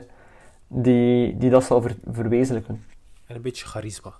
[0.67, 2.83] die, die dat zal ver, verwezenlijken.
[3.25, 4.13] En een beetje charisma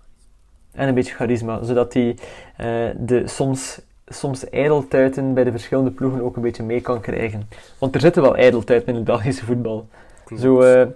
[0.78, 6.22] en een beetje charisma, zodat hij uh, de soms, soms ijdeltuiten bij de verschillende ploegen
[6.22, 7.50] ook een beetje mee kan krijgen.
[7.78, 9.88] Want er zitten wel ijdeltuiten in het Belgische voetbal.
[10.24, 10.42] Klopt.
[10.42, 10.88] Zo uh,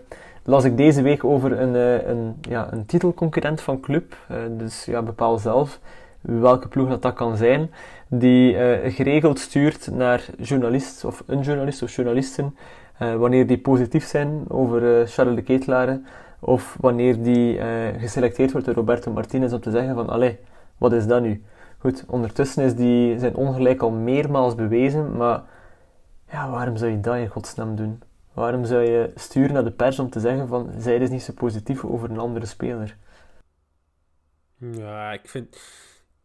[0.43, 4.17] las ik deze week over een, uh, een, ja, een titelconcurrent van club,
[4.49, 5.79] dus ja, bepaal zelf
[6.21, 7.71] welke ploeg dat, dat kan zijn,
[8.13, 8.53] die
[8.91, 12.55] geregeld stuurt naar journalisten of een journalist of journalisten
[12.97, 16.01] wanneer die positief zijn over Charles de Ketelaere
[16.41, 17.65] of wanneer die uh,
[17.97, 20.39] geselecteerd wordt door Roberto Martinez om te zeggen van, allee,
[20.77, 21.43] wat is dat nu?
[21.77, 25.43] Goed, ondertussen is die, zijn ongelijk al meermaals bewezen, maar
[26.31, 28.01] ja, waarom zou je dat in godsnaam doen?
[28.33, 31.33] Waarom zou je sturen naar de pers om te zeggen van, zij is niet zo
[31.33, 32.97] positief over een andere speler?
[34.57, 35.57] Ja, ik vind,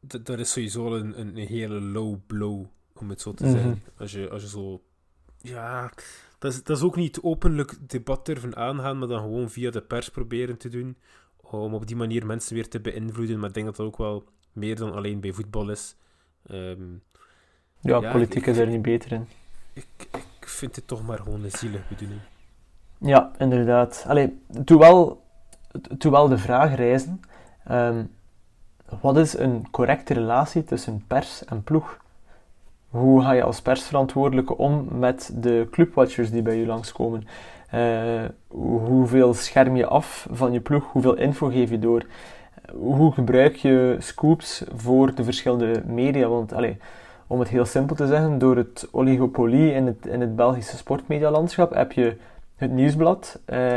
[0.07, 2.65] dat, is sowieso een, een, hele low blow,
[2.95, 3.71] om het zo te zeggen.
[3.71, 3.79] Mhm.
[4.03, 4.83] Als je, als je zo,
[5.39, 5.91] ja,
[6.39, 9.81] dat is, dat is ook niet openlijk debat durven aangaan, maar dan gewoon via de
[9.83, 10.97] pers proberen te doen.
[11.37, 13.39] Om op die manier mensen weer te beïnvloeden.
[13.39, 15.97] Maar ik denk dat dat ook wel meer dan alleen bij voetbal is.
[16.47, 16.83] Ehm,
[17.81, 19.27] Ja, Ja, politiek ik- is er niet beter in.
[19.73, 19.87] ik,
[20.41, 22.21] ik vind het toch maar gewoon een zielige bedoeling.
[22.99, 24.05] Ja, inderdaad.
[24.07, 25.25] Allee, doe wel,
[25.99, 27.21] doe wel de vraag reizen.
[27.65, 28.05] ehm,
[29.01, 31.99] wat is een correcte relatie tussen pers en ploeg?
[32.89, 37.27] Hoe ga je als persverantwoordelijke om met de clubwatchers die bij je langskomen?
[37.71, 40.85] Eh, hoeveel scherm je af van je ploeg?
[40.93, 42.03] Hoeveel info geef je door?
[42.73, 46.29] Hoe gebruik je scoops voor de verschillende media?
[46.29, 46.53] Want
[47.27, 51.75] om het heel simpel te zeggen, door het oligopolie in het, in het Belgische sportmedialandschap
[51.75, 52.17] heb je
[52.57, 53.77] het nieuwsblad eh,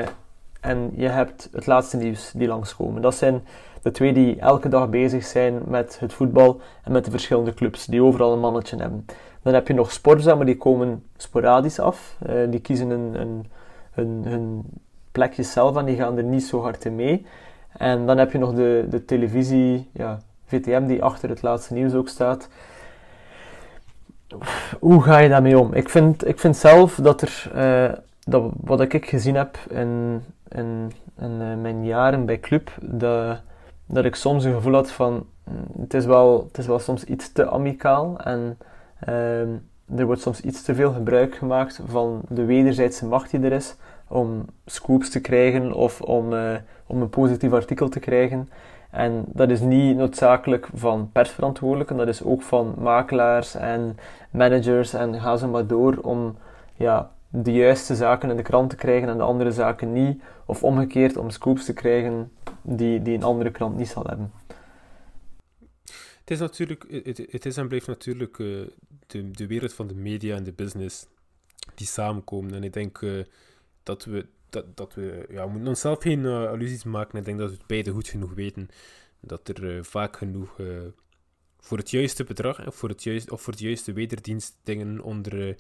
[0.59, 3.01] en je hebt het laatste nieuws die langskomen.
[3.01, 3.43] Dat zijn
[3.81, 7.85] de twee die elke dag bezig zijn met het voetbal en met de verschillende clubs,
[7.85, 9.05] die overal een mannetje hebben.
[9.41, 12.15] Dan heb je nog Sporza, maar die komen sporadisch af.
[12.25, 13.45] Eh, die kiezen een,
[13.91, 14.63] hun, hun
[15.11, 17.25] plekjes zelf en die gaan er niet zo hard in mee.
[17.77, 21.93] En dan heb je nog de, de televisie, ja, VTM, die achter het laatste nieuws
[21.93, 22.49] ook staat.
[24.79, 25.73] Hoe ga je daarmee om?
[25.73, 30.91] Ik vind, ik vind zelf dat er, eh, dat, wat ik gezien heb in, in,
[31.15, 33.41] eh, mijn jaren bij club, dat,
[33.85, 37.03] dat ik soms een gevoel had van, mm, het is wel, het is wel soms
[37.03, 38.57] iets te amicaal en
[38.99, 39.49] ehm,
[39.95, 43.75] er wordt soms iets te veel gebruik gemaakt van de wederzijdse macht die er is
[44.07, 46.55] om scoops te krijgen of om, eh,
[46.87, 48.49] om een positief artikel te krijgen.
[48.89, 53.97] En dat is niet noodzakelijk van persverantwoordelijken, dat is ook van makelaars en
[54.31, 56.35] managers en ga zo maar door om
[56.75, 60.21] ja, de juiste zaken in de krant te krijgen en de andere zaken niet.
[60.45, 64.31] Of omgekeerd om scoops te krijgen die, die een andere krant niet zal hebben.
[66.19, 68.47] Het is natuurlijk, het, het is en blijft natuurlijk eh,
[69.07, 71.07] de, de wereld van de media en de business
[71.75, 72.53] die samenkomen.
[72.53, 73.23] En ik denk eh,
[73.83, 77.17] dat we, dat, dat we, ja, we onszelf geen illusies maken.
[77.19, 78.67] Ik denk dat we het beide goed genoeg weten
[79.19, 80.55] dat er vaak genoeg
[81.59, 85.55] voor het juiste bedrag of voor, het juist, of voor het juiste wederdienst dingen onder,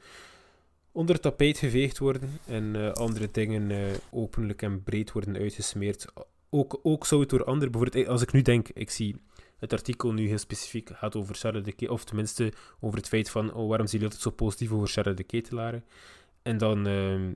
[0.91, 3.77] onder tapijt geveegd worden en eh, andere dingen eh,
[4.11, 6.05] openlijk en breed worden uitgesmeerd.
[6.49, 9.15] Ook, ook zou het door anderen, bijvoorbeeld eh, als ik nu denk, ik zie
[9.57, 13.29] het artikel nu heel specifiek gaat over Charles de Ketelaar, of tenminste over het feit
[13.29, 15.83] van, oh, waarom zie je altijd zo positief over Charles de Ketelaar?
[16.41, 17.33] En dan ehm,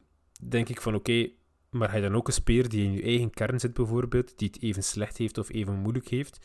[0.49, 1.29] denk ik van, oké,
[1.69, 4.49] maar ga je dan ook een speler die in je eigen kern zit bijvoorbeeld, die
[4.53, 6.39] het even slecht heeft of even moeilijk heeft,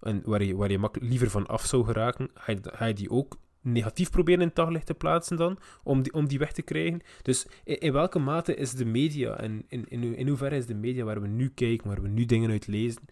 [0.00, 3.10] en waar je, waar je liever van af zou geraken, ga je, ga je die
[3.10, 6.62] ook negatief proberen in het daglicht te plaatsen dan, om die, om die weg te
[6.62, 7.00] krijgen.
[7.22, 10.74] Dus in, in welke mate is de media, en in, in, in hoeverre is de
[10.74, 13.02] media waar we nu kijken, waar we nu dingen uit lezen,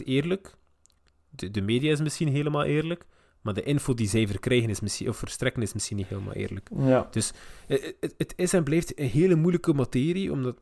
[0.00, 0.54] 100% eerlijk?
[1.30, 3.06] De, de media is misschien helemaal eerlijk,
[3.42, 6.68] maar de info die zij verkrijgen is misschien, of verstrekken is misschien niet helemaal eerlijk.
[6.76, 7.08] Ja,
[7.66, 10.60] Het, het, het is en blijft een hele moeilijke materie, omdat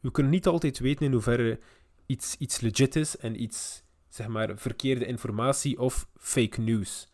[0.00, 1.58] we kunnen niet altijd weten in hoeverre
[2.06, 7.09] iets, iets legit is en iets, zeg maar, verkeerde informatie of fake news.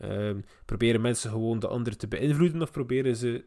[0.00, 3.44] Ehm, proberen mensen gewoon de ander te beïnvloeden of proberen ze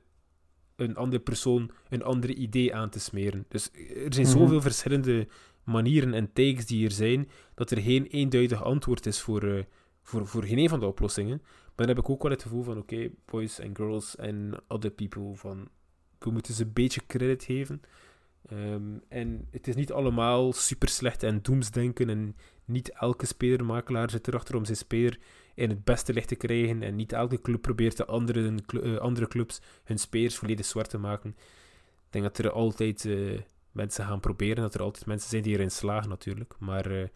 [0.76, 3.46] een andere persoon een ander idee aan te smeren?
[3.48, 3.72] Dus
[4.06, 4.38] er zijn Mhm.
[4.38, 5.28] zoveel verschillende
[5.64, 9.64] manieren en takes die er zijn, dat er geen eenduidig antwoord is voor, eh,
[10.02, 11.42] voor, voor geen een van de oplossingen.
[11.44, 14.92] Maar dan heb ik ook wel het gevoel van, oké, boys and girls and other
[14.92, 15.68] people, van,
[16.20, 17.82] we moeten ze een beetje credit geven.
[18.50, 22.36] Ehm, en het is niet allemaal super slecht en doemsdenken en
[22.66, 25.20] niet elke spelermakelaar zit erachter om zijn speler
[25.54, 29.28] in het beste licht te krijgen en niet elke club probeert de andere, eh, andere
[29.28, 31.30] clubs hun spelers volledig zwart te maken.
[32.06, 33.40] Ik denk dat er altijd eh,
[33.72, 37.10] mensen gaan proberen, dat er altijd mensen zijn die erin slagen natuurlijk, maar eh, ik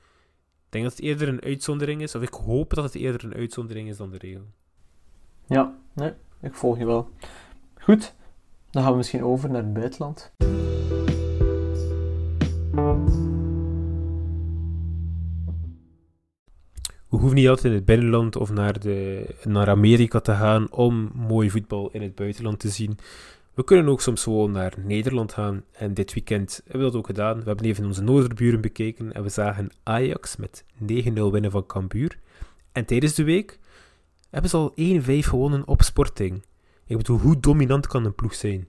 [0.69, 3.89] denk dat het eerder een uitzondering is, of ik hoop dat het eerder een uitzondering
[3.89, 4.45] is dan de regel.
[5.45, 7.10] ja, nee, ik volg je wel.
[7.80, 8.15] Goed,
[8.69, 10.32] dan gaan we misschien over naar het buitenland.
[17.10, 21.12] We hoeven niet altijd in het binnenland of naar, de, naar Amerika te gaan om
[21.13, 22.98] mooi voetbal in het buitenland te zien.
[23.54, 25.63] We kunnen ook soms gewoon naar Nederland gaan.
[25.72, 27.39] En dit weekend hebben we dat ook gedaan.
[27.39, 32.20] We hebben even onze noorderburen bekeken en we zagen Ajax met 9-0 winnen van Cambuur.
[32.72, 33.60] En tijdens de week
[34.30, 36.46] hebben ze al 1-5 gewonnen op Sporting.
[36.86, 38.67] Ik bedoel, hoe dominant kan een ploeg zijn?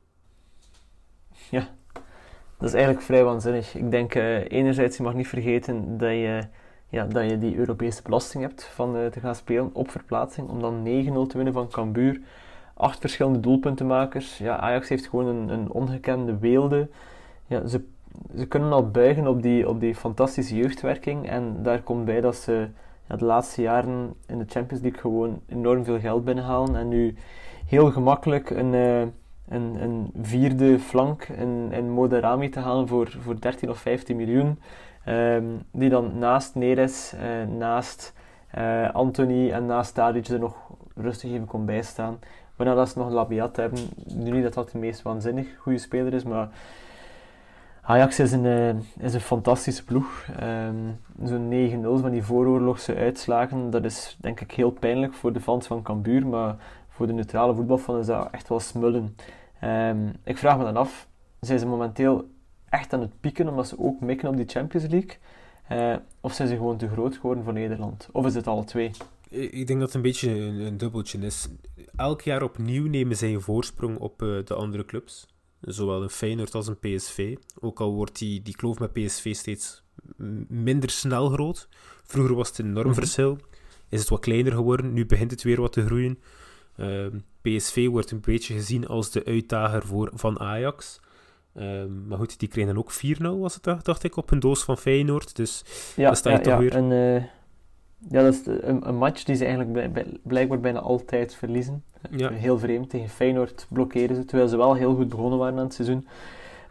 [2.58, 3.74] Dat is eigenlijk vrij waanzinnig.
[3.74, 6.42] Ik denk, eh, enerzijds, je mag niet vergeten dat je,
[6.88, 10.48] ja, dat je die Europese belasting hebt van eh, te gaan spelen op verplaatsing.
[10.48, 12.20] Om dan 9-0 te winnen van Cambuur.
[12.74, 14.38] Acht verschillende doelpuntenmakers.
[14.38, 16.88] Ja, Ajax heeft gewoon een, een ongekende weelde.
[17.46, 17.84] Ja, ze,
[18.36, 21.28] ze kunnen al buigen op die, op die fantastische jeugdwerking.
[21.28, 22.68] En daar komt bij dat ze
[23.08, 26.76] ja, de laatste jaren in de Champions League gewoon enorm veel geld binnenhalen.
[26.76, 27.16] En nu
[27.66, 28.74] heel gemakkelijk een...
[28.74, 29.06] eh,
[29.48, 34.58] een, een vierde flank in, in Modarami te halen voor, voor 13 of 15 miljoen.
[35.08, 38.12] Ehm, die dan naast Neres, eh, naast
[38.58, 40.56] Uh, Anthony en naast Tadic er nog
[40.94, 42.18] rustig even kon bijstaan.
[42.56, 43.78] Waarna dat ze nog Labiat hebben.
[44.14, 46.48] Nu niet dat dat de meest waanzinnig goede speler is, maar
[47.82, 48.68] Ajax is een, uh,
[48.98, 50.26] is een fantastische ploeg.
[50.42, 55.40] Um, Zo'n 9-0 van die vooroorlogse uitslagen, dat is denk ik heel pijnlijk voor de
[55.40, 56.56] fans van Cambuur, maar
[56.88, 59.16] voor de neutrale voetbalfan is dat echt wel smullen.
[59.64, 61.08] Um, ik vraag me dan af,
[61.40, 62.28] zijn ze momenteel
[62.70, 65.16] echt aan het pieken omdat ze ook mikken op die Champions League?
[65.72, 68.08] Uh, of zijn ze gewoon te groot geworden voor Nederland?
[68.12, 68.90] Of is het alle twee?
[69.28, 71.48] Ik denk dat het een beetje een, een dubbeltje is.
[71.96, 75.26] Elk jaar opnieuw nemen zij een voorsprong op uh, de andere clubs.
[75.60, 77.36] Zowel een Feyenoord als een PSV.
[77.60, 79.82] Ook al wordt die, die kloof met PSV steeds
[80.48, 81.68] minder snel groot.
[82.04, 83.00] Vroeger was het een enorm mm -hmm.
[83.00, 83.38] verschil.
[83.88, 84.92] Is het wat kleiner geworden.
[84.92, 86.18] Nu begint het weer wat te groeien.
[86.76, 87.06] Uh,
[87.42, 91.00] PSV wordt een beetje gezien als de uitdager voor, van Ajax.
[91.54, 92.92] Um, maar goed, die kregen dan ook
[93.36, 95.36] 4-0, was het, dacht ik, op een doos van Feyenoord.
[95.36, 95.64] Dus
[95.96, 96.58] ja, dan sta je ja, toch ja.
[96.58, 96.74] weer...
[96.74, 97.24] En, uh,
[98.10, 101.84] ja, dat is een, een, match die ze eigenlijk blijkbaar bijna altijd verliezen.
[102.10, 102.30] Ja.
[102.30, 102.90] Heel vreemd.
[102.90, 106.06] Tegen Feyenoord blokkeren ze, terwijl ze wel heel goed begonnen waren aan het seizoen.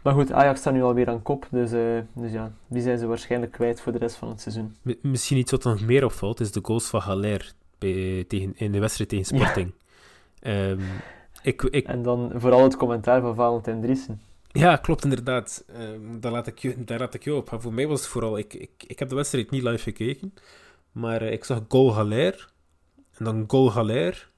[0.02, 3.06] Maar goed, Ajax staat nu alweer aan kop, dus, uh, dus ja, die zijn ze
[3.06, 4.76] waarschijnlijk kwijt voor de rest van het seizoen.
[4.82, 8.72] M misschien iets wat nog meer opvalt, is de goals van Haller bij, tegen, in
[8.72, 9.72] de wedstrijd tegen Sporting.
[10.40, 10.68] Ja.
[10.68, 10.80] Um,
[11.42, 11.86] ik, ik...
[11.86, 14.20] En dan vooral het commentaar van Valentijn Driessen.
[14.52, 15.64] Ja, klopt inderdaad.
[15.80, 17.56] Um, daar, laat ik je, daar laat ik je op.
[17.58, 18.38] Voor mij was het vooral...
[18.38, 20.34] Ik, ik, ik heb de wedstrijd niet live gekeken.
[20.92, 22.52] Maar uh, ik zag goal Haller.
[23.16, 24.30] En dan goal Haller.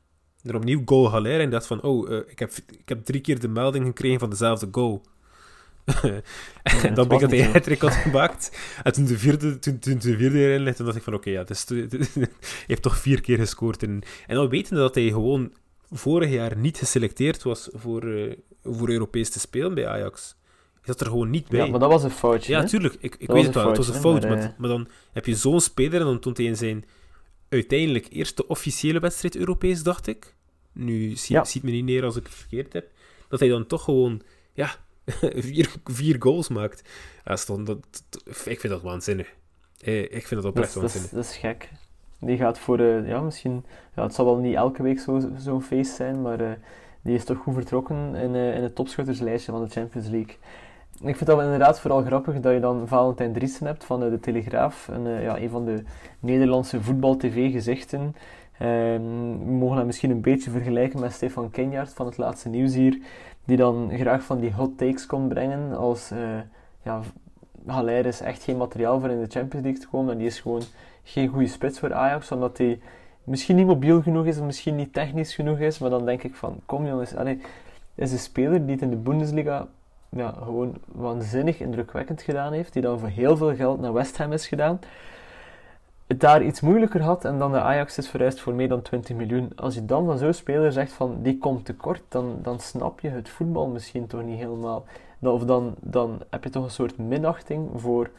[0.42, 1.40] En dan opnieuw goal Haller.
[1.40, 1.82] En dacht van...
[1.82, 5.02] Oh, uh, ik, heb, ik heb drie keer de melding gekregen van dezelfde goal.
[6.02, 6.22] en
[6.82, 8.58] Ja, dan ben ik dat hij hat had gemaakt.
[8.82, 11.30] En toen de vierde, toen, toen de vierde erin ligt, toen dacht ik van oké,
[11.30, 12.28] ja, het is te- hij
[12.66, 13.82] heeft toch vier keer gescoord.
[13.82, 15.52] En, en dan weten dat hij gewoon
[15.90, 20.36] vorig jaar niet geselecteerd was voor, eh, voor Europees te spelen bij Ajax.
[20.74, 21.58] Hij zat er gewoon niet bij.
[21.60, 22.52] Ja, maar dat was een foutje.
[22.52, 22.66] Ja, hè?
[22.68, 22.94] tuurlijk.
[23.00, 23.66] Ik, ik Dat weet het wel.
[23.68, 24.22] Het was een fout.
[24.22, 26.84] Maar, maar, maar dan heb je zo'n speler en dan toont hij in zijn
[27.48, 30.34] uiteindelijk eerste officiële wedstrijd Europees, dacht ik.
[30.72, 31.44] Nu zie, Ja.
[31.44, 32.90] ziet me niet neer als ik het verkeerd heb.
[33.28, 34.22] Dat hij dan toch gewoon,
[34.52, 34.76] ja,
[35.34, 36.88] vier, vier goals maakt.
[37.24, 37.78] Ja, stond, dat,
[38.44, 39.28] ik vind dat waanzinnig.
[39.80, 41.10] Eh, Ik vind dat oprecht is, dat, is, waanzinnig.
[41.10, 41.68] dat is gek.
[42.20, 45.62] Die gaat voor, eh, ja, misschien, ja, het zal wel niet elke week zo- zo'n
[45.62, 46.50] feest zijn, maar eh,
[47.02, 50.36] die is toch goed vertrokken in, eh, in het topschutterslijstje van de Champions League.
[51.02, 54.88] Ik vind dat inderdaad vooral grappig dat je dan Valentijn Driessen hebt van de Telegraaf,
[54.92, 55.82] een, ja, een van de
[56.20, 58.14] Nederlandse voetbal-tv-gezichten.
[58.58, 59.02] Ehm,
[59.44, 62.98] we mogen dat misschien een beetje vergelijken met Stefan Kenjaert van het laatste nieuws hier,
[63.44, 66.12] die dan graag van die hot takes kon brengen als
[66.82, 67.00] ja,
[67.66, 70.40] Haller is echt geen materiaal voor in de Champions League te komen en die is
[70.40, 70.62] gewoon
[71.02, 72.80] geen goede spits voor Ajax, omdat hij
[73.24, 76.34] misschien niet mobiel genoeg is of misschien niet technisch genoeg is, maar dan denk ik
[76.34, 77.40] van, kom jongens, allee,
[77.94, 79.66] is een speler die het in de Bundesliga
[80.08, 84.32] ja, gewoon waanzinnig indrukwekkend gedaan heeft, die dan voor heel veel geld naar West Ham
[84.32, 84.80] is gedaan,
[86.10, 89.16] het daar iets moeilijker had en dan de Ajax is verhuisd voor meer dan 20
[89.16, 89.52] miljoen.
[89.56, 93.08] Als je dan van zo'n speler zegt van, die komt tekort, dan, dan snap je
[93.08, 94.84] het voetbal misschien toch niet helemaal.
[95.18, 98.10] Dan, of dan, dan heb je toch een soort minachting voor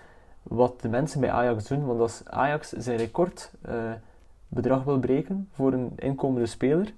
[0.44, 1.86] wat de mensen bij Ajax doen.
[1.86, 4.00] Want als Ajax zijn recordbedrag
[4.48, 6.94] bedrag wil breken voor een inkomende speler,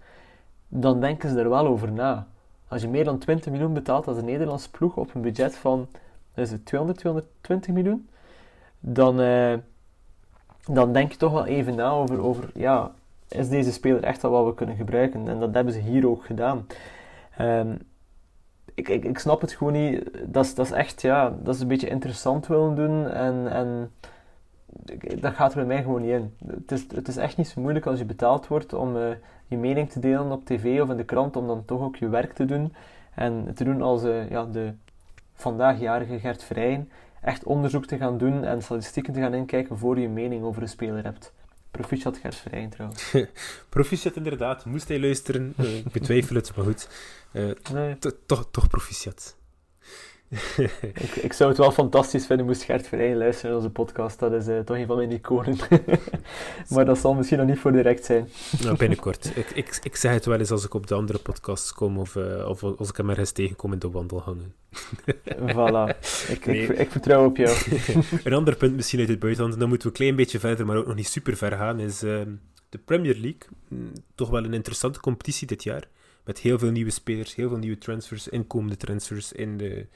[0.67, 2.27] dan denken ze er wel over na.
[2.67, 5.88] Als je meer dan 20 miljoen betaalt als een Nederlandse ploeg op een budget van
[6.36, 8.10] is het 200, 220 miljoen,
[8.79, 9.53] dan, eh,
[10.63, 12.91] dan denk je toch wel even na over, over ja,
[13.27, 15.27] is deze speler echt al wat we kunnen gebruiken?
[15.27, 16.67] En dat hebben ze hier ook gedaan.
[17.38, 17.75] Ehm,
[18.74, 20.10] ik, ik, ik snap het gewoon niet.
[20.26, 23.92] Dat is, dat is echt, ja, dat is een beetje interessant willen doen en, en
[25.20, 26.34] dat gaat er bij mij gewoon niet in.
[26.48, 29.10] Het is, het is echt niet zo moeilijk als je betaald wordt om eh,
[29.48, 32.10] je mening te delen op tv of in de krant, om dan toch ook je
[32.10, 32.74] werk te doen.
[33.16, 34.74] En te doen als eh, ja, de
[35.34, 36.90] vandaagjarige Gert Vrijen.
[37.22, 40.62] Echt onderzoek te gaan doen en statistieken te gaan inkijken voor je je mening over
[40.62, 41.34] een speler hebt.
[41.72, 43.16] Proficiat Gert Vrijen trouwens.
[43.70, 44.66] Proficiat inderdaad.
[44.66, 45.54] Moest hij luisteren?
[45.58, 46.90] Eh, ik betwijfel het, maar goed.
[47.34, 49.36] Eh, Nee, toch, toch proficiat.
[50.93, 54.19] ik, ik zou het wel fantastisch vinden moest Gert Vrijen luisteren naar onze podcast.
[54.19, 55.58] Dat is eh, toch een van mijn iconen.
[56.69, 58.30] maar dat zal misschien nog niet voor direct zijn.
[58.63, 59.32] Nou, binnenkort.
[59.38, 62.15] ik, ik, ik zeg het wel eens als ik op de andere podcasts kom of,
[62.15, 64.54] eh, of als ik hem ergens tegenkom in de wandelgangen.
[65.54, 65.98] Voilà.
[66.29, 66.62] Ik, Nee.
[66.63, 67.58] ik, ik vertrouw op jou.
[68.23, 70.65] Een ander punt misschien uit het buitenland, en dan moeten we een klein beetje verder,
[70.65, 72.29] maar ook nog niet super ver gaan, is ehm,
[72.69, 73.42] de Premier League.
[73.67, 75.88] Mm, Toch wel een interessante competitie dit jaar.
[76.26, 79.88] Met heel veel nieuwe spelers, heel veel nieuwe transfers, inkomende transfers in de,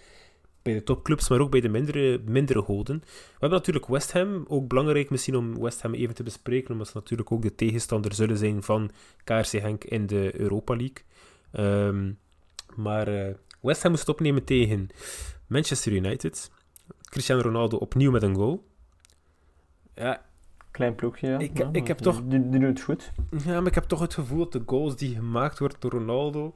[0.61, 2.99] bij de topclubs, maar ook bij de mindere, mindere goden.
[3.05, 6.87] We hebben natuurlijk West Ham, ook belangrijk misschien om West Ham even te bespreken, omdat
[6.87, 8.91] ze natuurlijk ook de tegenstander zullen zijn van
[9.23, 11.05] KRC Henk in de Europa League.
[11.51, 12.11] Ehm,
[12.75, 14.89] maar eh, West Ham moest opnemen tegen
[15.47, 16.51] Manchester United.
[17.01, 18.67] Cristiano Ronaldo opnieuw met een goal.
[19.95, 20.25] Ja,
[20.77, 21.37] Klein ploegje, ja.
[21.39, 23.11] Ik- Ja, ik heb die- toch- Die, die doet het goed.
[23.45, 26.53] Ja, maar ik heb toch het gevoel dat de goals die gemaakt worden door Ronaldo...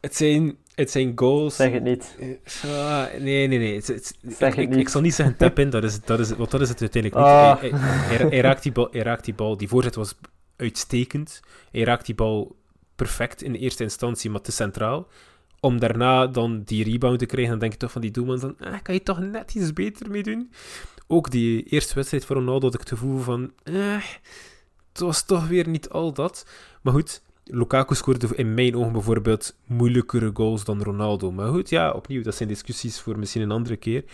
[0.00, 1.56] Het zijn, het zijn goals...
[1.56, 2.16] Zeg het niet.
[2.62, 3.74] Eh, ah, nee, nee, nee.
[3.74, 4.78] Het, het- Zeg ik, het niet.
[4.78, 7.22] ik zal niet zeggen tap in, dat is, dat is, want dat is het uiteindelijk
[7.24, 7.32] niet.
[7.32, 7.60] Ah.
[7.60, 10.14] Hij, hij, hij- hij raakt die bal, hij raakt die bal, die voorzet was
[10.56, 11.40] uitstekend.
[11.70, 12.56] Hij raakt die bal
[12.96, 15.08] perfect in eerste instantie, maar te centraal.
[15.60, 18.56] Om daarna dan die rebound te krijgen, dan denk je toch van die doelman van,
[18.60, 20.50] ah, kan je toch net iets beter mee doen?
[21.06, 24.02] Ook die eerste wedstrijd voor Ronaldo had ik het gevoel van, eh,
[24.92, 26.46] het was toch weer niet al dat.
[26.82, 31.32] Maar goed, Lukaku scoorde in mijn ogen bijvoorbeeld moeilijkere goals dan Ronaldo.
[31.32, 34.04] Maar goed, ja, opnieuw, dat zijn discussies voor misschien een andere keer.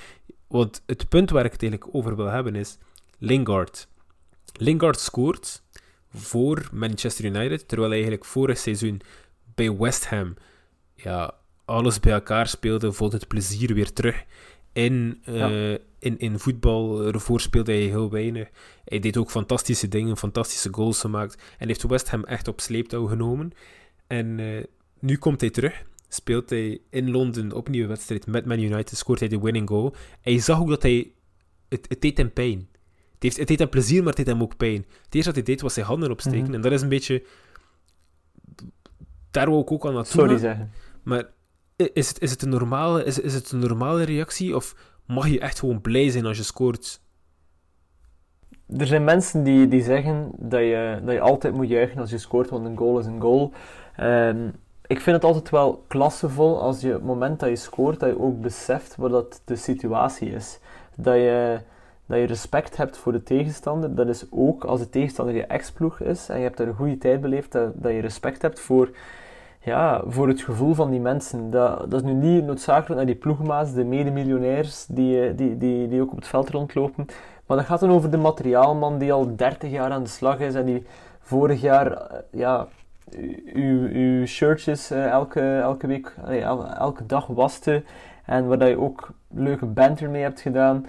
[0.46, 2.78] Want het punt waar ik het eigenlijk over wil hebben is
[3.18, 3.88] Lingard.
[4.52, 5.62] Lingard scoort
[6.14, 9.00] voor Manchester United, terwijl hij eigenlijk vorig seizoen
[9.54, 10.34] bij West Ham
[11.02, 11.34] ja,
[11.64, 14.24] alles bij elkaar speelde, vond het plezier weer terug.
[14.72, 15.78] In, eh, Ja.
[16.02, 18.48] In, in voetbal, ervoor speelde hij heel weinig.
[18.84, 21.42] Hij deed ook fantastische dingen, fantastische goals gemaakt.
[21.58, 23.52] En heeft West Ham echt op sleeptouw genomen.
[24.06, 24.64] En eh,
[24.98, 25.82] nu komt hij terug.
[26.08, 28.96] Speelt hij in Londen opnieuw een wedstrijd met Man United.
[28.96, 29.94] Scoort hij de winning goal.
[30.20, 31.12] En je zag ook dat hij...
[31.68, 32.68] Het, het deed hem pijn.
[33.14, 34.86] Het, heeft, het deed hem plezier, maar het deed hem ook pijn.
[35.04, 36.42] Het eerste wat hij deed was zijn handen opsteken.
[36.42, 36.54] Mhm.
[36.54, 37.24] En dat is een beetje...
[39.30, 40.70] Daar wou ik ook al naartoe Sorry zeggen.
[41.02, 41.30] Maar
[41.76, 44.56] is het, is, het een normale, is, is het een normale reactie?
[44.56, 44.74] Of
[45.06, 47.00] mag je echt gewoon blij zijn als je scoort?
[48.78, 52.18] Er zijn mensen die, die zeggen dat je, dat je altijd moet juichen als je
[52.18, 53.52] scoort, want een goal is een goal.
[53.96, 54.48] Ehm,
[54.86, 58.20] ik vind het altijd wel klassevol als je het moment dat je scoort, dat je
[58.20, 60.58] ook beseft wat dat de situatie is.
[60.96, 61.58] Dat je,
[62.06, 63.94] dat je respect hebt voor de tegenstander.
[63.94, 66.98] Dat is ook als de tegenstander je ex-ploeg is en je hebt er een goede
[66.98, 68.90] tijd beleefd, dat, dat je respect hebt voor,
[69.64, 71.50] ja, voor het gevoel van die mensen.
[71.50, 75.88] Dat, dat is nu niet noodzakelijk naar die ploegmaats, de medemiljonairs die, eh, die, die,
[75.88, 77.06] die ook op het veld rondlopen.
[77.46, 80.54] Maar dat gaat dan over de materiaalman die al 30 jaar aan de slag is
[80.54, 80.86] en die
[81.20, 82.66] vorig jaar eh, ja,
[83.52, 86.14] uw, uw shirtjes eh, elke, elke week,
[86.78, 87.82] elke dag waste
[88.24, 90.86] en waar je ook leuke banter mee hebt gedaan.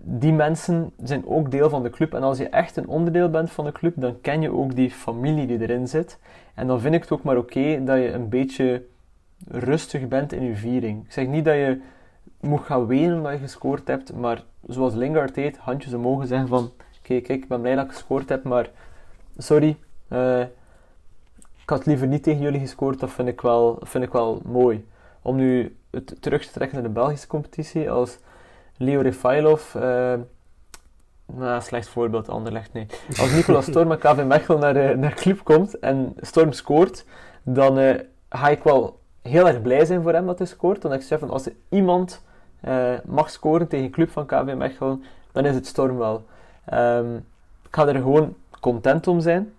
[0.00, 3.50] Die mensen zijn ook deel van de club en als je echt een onderdeel bent
[3.50, 6.18] van de club, dan ken je ook die familie die erin zit.
[6.58, 8.84] En dan vind ik het ook maar oké dat je een beetje
[9.48, 11.04] rustig bent in je viering.
[11.04, 11.80] Ik zeg niet dat je
[12.40, 16.48] moet gaan wenen omdat je gescoord hebt, maar zoals Lingard deed, handjes omhoog en zeggen
[16.48, 18.70] van kijk, kijk, ik ben blij dat ik gescoord heb, maar
[19.36, 19.76] sorry,
[20.08, 20.40] eh,
[21.62, 24.86] ik had liever niet tegen jullie gescoord, dat vind ik wel, vind ik wel mooi.
[25.22, 28.18] Om nu het terug te trekken naar de Belgische competitie, als
[28.76, 30.14] Leo Refailov, eh
[31.34, 32.86] nou, slecht voorbeeld, Anderlecht, nee.
[33.20, 37.04] Als Nicolas Storm en KV Mechelen naar, eh, naar club komt en Storm scoort,
[37.42, 40.82] dan eh, ga ik wel heel erg blij zijn voor hem dat hij scoort.
[40.82, 42.22] Want ik zeg van, als er iemand
[42.60, 46.24] eh, mag scoren tegen een club van KV Mechelen, dan is het Storm wel.
[46.64, 47.16] Ehm,
[47.62, 49.52] ik ga er gewoon content om zijn.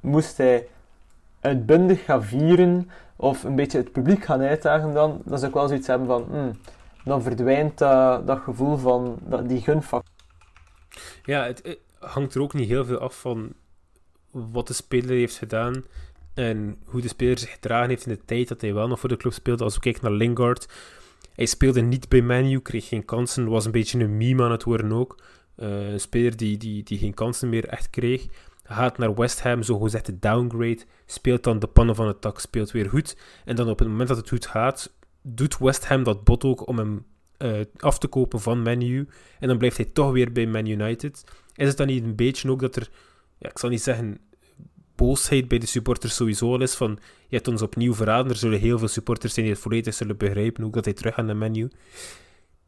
[0.00, 0.66] Moest hij
[1.40, 5.68] uitbundig gaan vieren of een beetje het publiek gaan uitdagen dan, dan zou ik wel
[5.68, 6.50] zoiets hebben van, hmm,
[7.04, 10.11] dan verdwijnt dat, gevoel van die gunfactor.
[11.24, 13.52] Ja, het, het hangt er ook niet heel veel af van
[14.30, 15.84] wat de speler heeft gedaan
[16.34, 19.08] en hoe de speler zich gedragen heeft in de tijd dat hij wel nog voor
[19.08, 19.64] de club speelde.
[19.64, 20.68] Als we kijken naar Lingard,
[21.34, 24.62] hij speelde niet bij Manu, kreeg geen kansen, was een beetje een meme aan het
[24.62, 25.22] worden ook.
[25.54, 28.26] Eh, een speler die, die, die geen kansen meer echt kreeg.
[28.64, 32.40] Gaat naar West Ham, zo gezegd de downgrade, speelt dan de pannen van het tak,
[32.40, 33.16] speelt weer goed.
[33.44, 36.66] En dan op het moment dat het goed gaat, doet West Ham dat bot ook
[36.66, 37.04] om hem
[37.42, 39.08] eh, af te kopen van Manu.
[39.38, 41.24] En dan blijft hij toch weer bij Man United.
[41.54, 42.88] Is het dan niet een beetje ook dat er,
[43.38, 44.18] ja, ik zal niet zeggen
[44.94, 48.30] boosheid bij de supporters sowieso al is van je hebt ons opnieuw verraden.
[48.30, 51.14] Er zullen heel veel supporters zijn die het volledig zullen begrijpen, ook dat hij terug
[51.14, 51.70] gaat naar menu.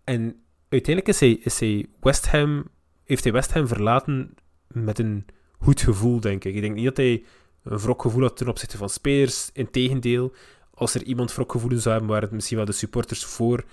[0.04, 0.36] En
[0.68, 2.68] uiteindelijk is hij, is hij West Ham,
[3.04, 4.34] heeft hij West Ham verlaten
[4.68, 5.26] met een
[5.58, 6.54] goed gevoel, denk ik.
[6.54, 7.24] Ik denk niet dat hij
[7.62, 9.50] een wrokgevoel had ten opzichte van spelers.
[9.52, 10.32] Integendeel,
[10.70, 13.64] als er iemand wrokgevoelens zou hebben, waren het misschien wel de supporters voor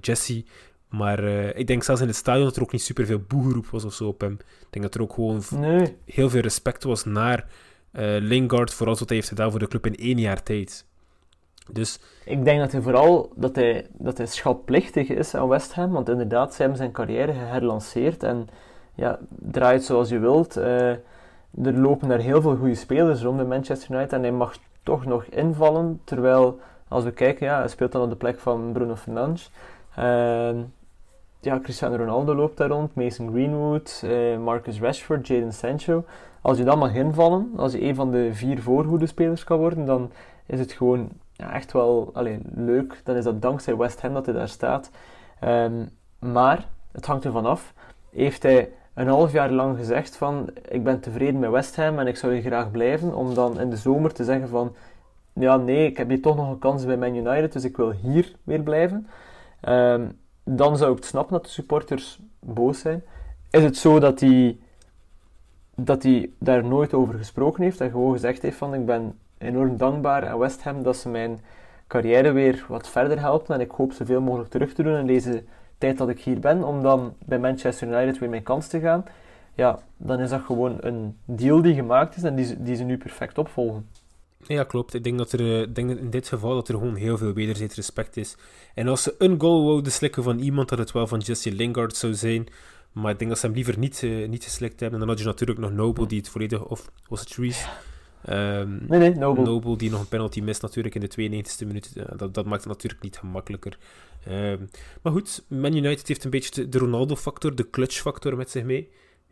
[0.00, 0.44] Jesse.
[0.96, 3.84] Maar eh, ik denk zelfs in het stadion dat er ook niet superveel boegeroep was
[3.84, 4.32] of zo op hem.
[4.32, 7.46] Ik denk dat er ook gewoon Nee, heel veel respect was naar
[7.90, 10.86] eh, Lingard voor alles wat hij heeft gedaan voor de club in één jaar tijd.
[11.72, 15.90] Dus Ik denk dat hij vooral dat hij, dat hij schatplichtig is aan West Ham,
[15.90, 18.48] want inderdaad, ze hebben zijn carrière geherlanceerd en
[18.94, 20.56] ja, draai het zoals je wilt.
[20.56, 20.90] Eh,
[21.62, 25.04] er lopen er heel veel goede spelers rond in Manchester United en hij mag toch
[25.04, 26.60] nog invallen, terwijl
[26.94, 29.50] als we kijken, ja, hij speelt dan op de plek van Bruno Fernandes.
[29.96, 30.58] Ehm,
[31.40, 36.04] ja, Cristiano Ronaldo loopt daar rond, Mason Greenwood, eh, Marcus Rashford, Jadon Sancho.
[36.40, 39.84] Als je dan mag invallen, als je een van de vier voorhoede spelers kan worden,
[39.84, 40.10] dan
[40.46, 43.00] is het gewoon ja, echt wel allee, leuk.
[43.04, 44.90] Dan is dat dankzij West Ham dat hij daar staat.
[45.40, 45.84] Ehm,
[46.18, 47.72] maar het hangt ervan af.
[48.10, 52.06] Heeft hij een half jaar lang gezegd van ik ben tevreden met West Ham en
[52.06, 54.74] ik zou hier graag blijven, om dan in de zomer te zeggen van
[55.34, 57.90] ja nee, ik heb hier toch nog een kans bij Man United, dus ik wil
[57.90, 59.06] hier weer blijven.
[59.60, 60.06] Ehm,
[60.44, 63.02] dan zou ik het snappen dat de supporters boos zijn.
[63.50, 64.58] Is het zo dat hij,
[65.74, 66.06] dat
[66.38, 70.38] daar nooit over gesproken heeft en gewoon gezegd heeft van ik ben enorm dankbaar aan
[70.38, 71.40] West Ham dat ze mijn
[71.86, 75.44] carrière weer wat verder helpen en ik hoop zoveel mogelijk terug te doen in deze
[75.78, 79.04] tijd dat ik hier ben, om dan bij Manchester United weer mijn kans te gaan,
[79.54, 82.98] ja, dan is dat gewoon een deal die gemaakt is en die, die ze nu
[82.98, 83.88] perfect opvolgen.
[84.46, 84.94] Ja, klopt.
[84.94, 87.74] Ik denk dat er eh, denk in dit geval dat er gewoon heel veel wederzijds
[87.74, 88.36] respect is.
[88.74, 91.96] En als ze een goal wouden slikken van iemand, dat het wel van Jesse Lingard
[91.96, 92.46] zou zijn.
[92.92, 95.00] Maar ik denk dat ze hem liever niet, uh, niet geslikt hebben.
[95.00, 96.64] En dan had je natuurlijk nog Noble, die het volledig...
[96.64, 97.66] Of was het Reese?
[98.30, 99.44] Um, nee, nee, Noble.
[99.44, 101.92] Noble, die nog een penalty mist natuurlijk in de 92e minuut.
[102.16, 103.78] dat, dat maakt het natuurlijk niet gemakkelijker.
[104.28, 104.68] Um,
[105.02, 108.90] maar goed, Man United heeft een beetje de, Ronaldo-factor, de clutch-factor met zich mee.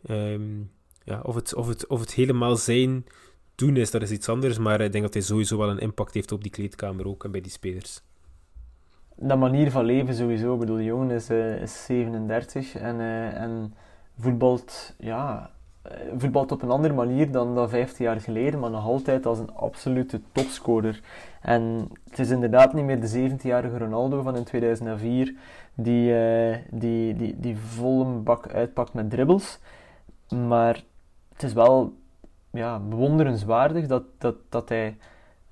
[0.09, 0.71] Um,
[1.03, 3.05] ja, of, het, of, het, of het helemaal zijn
[3.55, 4.57] doen is, dat is iets anders.
[4.57, 7.31] Maar ik denk dat hij sowieso wel een impact heeft op die kleedkamer ook en
[7.31, 8.01] bij die spelers.
[9.15, 10.53] Dat manier van leven sowieso.
[10.53, 13.73] Ik bedoel, de jongen is, uh, is 37 en, uh, en
[14.17, 15.51] voetbalt, ja,
[15.81, 19.39] eh, voetbalt op een andere manier dan, dan 15 jaar geleden, maar nog altijd als
[19.39, 21.01] een absolute topscorer.
[21.41, 25.35] En het is inderdaad niet meer de 17-jarige Ronaldo van in 2004
[25.73, 26.13] die,
[26.69, 29.59] die, die, die volle bak uitpakt met dribbles.
[30.29, 30.83] Maar
[31.33, 31.93] het is wel
[32.53, 34.97] ja, bewonderenswaardig dat, dat, dat hij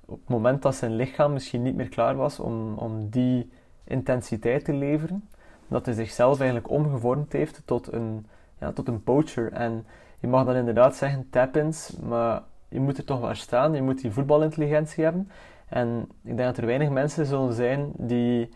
[0.04, 3.50] op het moment dat zijn lichaam misschien niet meer klaar was om, om die
[3.84, 5.28] intensiteit te leveren,
[5.68, 8.26] dat hij zichzelf eigenlijk omgevormd heeft tot een,
[8.60, 9.52] ja, tot een poacher.
[9.52, 9.86] En
[10.18, 14.00] je mag dan inderdaad zeggen tap-ins, maar je moet er toch waar staan, je moet
[14.00, 15.30] die voetbalintelligentie hebben.
[15.68, 18.48] En ik denk dat er weinig mensen zullen zijn die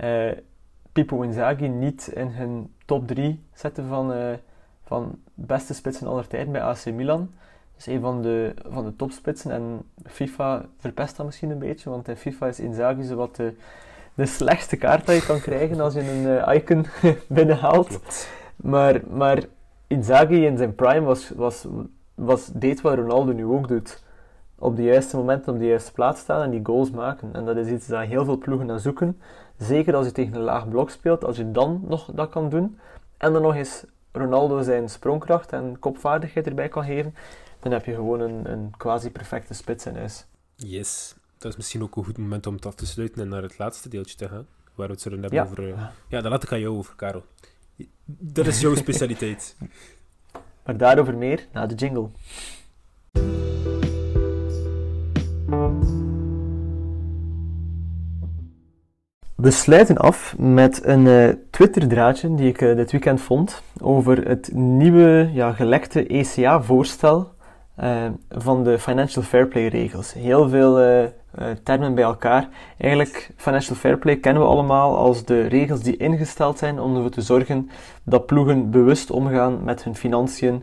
[0.00, 0.32] uh,
[0.92, 4.32] Pippo Inzaghi niet in hun top 3 zetten van, uh,
[4.84, 7.30] van beste spitsen aller tijden bij AC Milan
[7.78, 9.50] is een van de, van de topspitsen.
[9.50, 13.54] En FIFA verpest dat misschien een beetje, want in FIFA is Inzaghi zo wat de,
[14.14, 16.86] de slechtste kaart dat je kan krijgen als je een uh, icon
[17.38, 18.00] binnenhaalt.
[18.56, 19.42] Maar, maar
[19.86, 21.66] Inzaghi in zijn prime was, was,
[22.14, 24.02] was, deed wat Ronaldo nu ook doet.
[24.58, 27.30] Op de juiste moment op de juiste plaats staan en die goals maken.
[27.32, 29.20] En dat is iets dat heel veel ploegen naar zoeken.
[29.56, 32.78] Zeker als je tegen een laag blok speelt, als je dan nog dat kan doen.
[33.16, 37.14] En dan nog eens Ronaldo zijn sprongkracht en kopvaardigheid erbij kan geven
[37.68, 40.26] dan heb je gewoon een, een quasi-perfecte spits in huis.
[40.54, 43.42] Yes, dat is misschien ook een goed moment om het af te sluiten en naar
[43.42, 44.46] het laatste deeltje te gaan.
[44.74, 45.68] Waar we het zullen hebben over...
[45.68, 47.24] Uh, ja, dan laat ik aan jou over, Karel.
[48.06, 49.56] Dat is jouw specialiteit.
[50.64, 52.08] maar daarover meer na de jingle.
[59.34, 64.50] We sluiten af met een uh, Twitter-draadje die ik uh, dit weekend vond over het
[64.54, 67.36] nieuwe ja, gelekte ECA-voorstel
[67.82, 70.12] uh, van de Financial Fair Play regels.
[70.12, 71.04] Heel veel uh,
[71.62, 72.48] termen bij elkaar.
[72.78, 77.10] Eigenlijk, Financial Fair Play kennen we allemaal als de regels die ingesteld zijn om ervoor
[77.10, 77.70] te zorgen
[78.02, 80.62] dat ploegen bewust omgaan met hun financiën,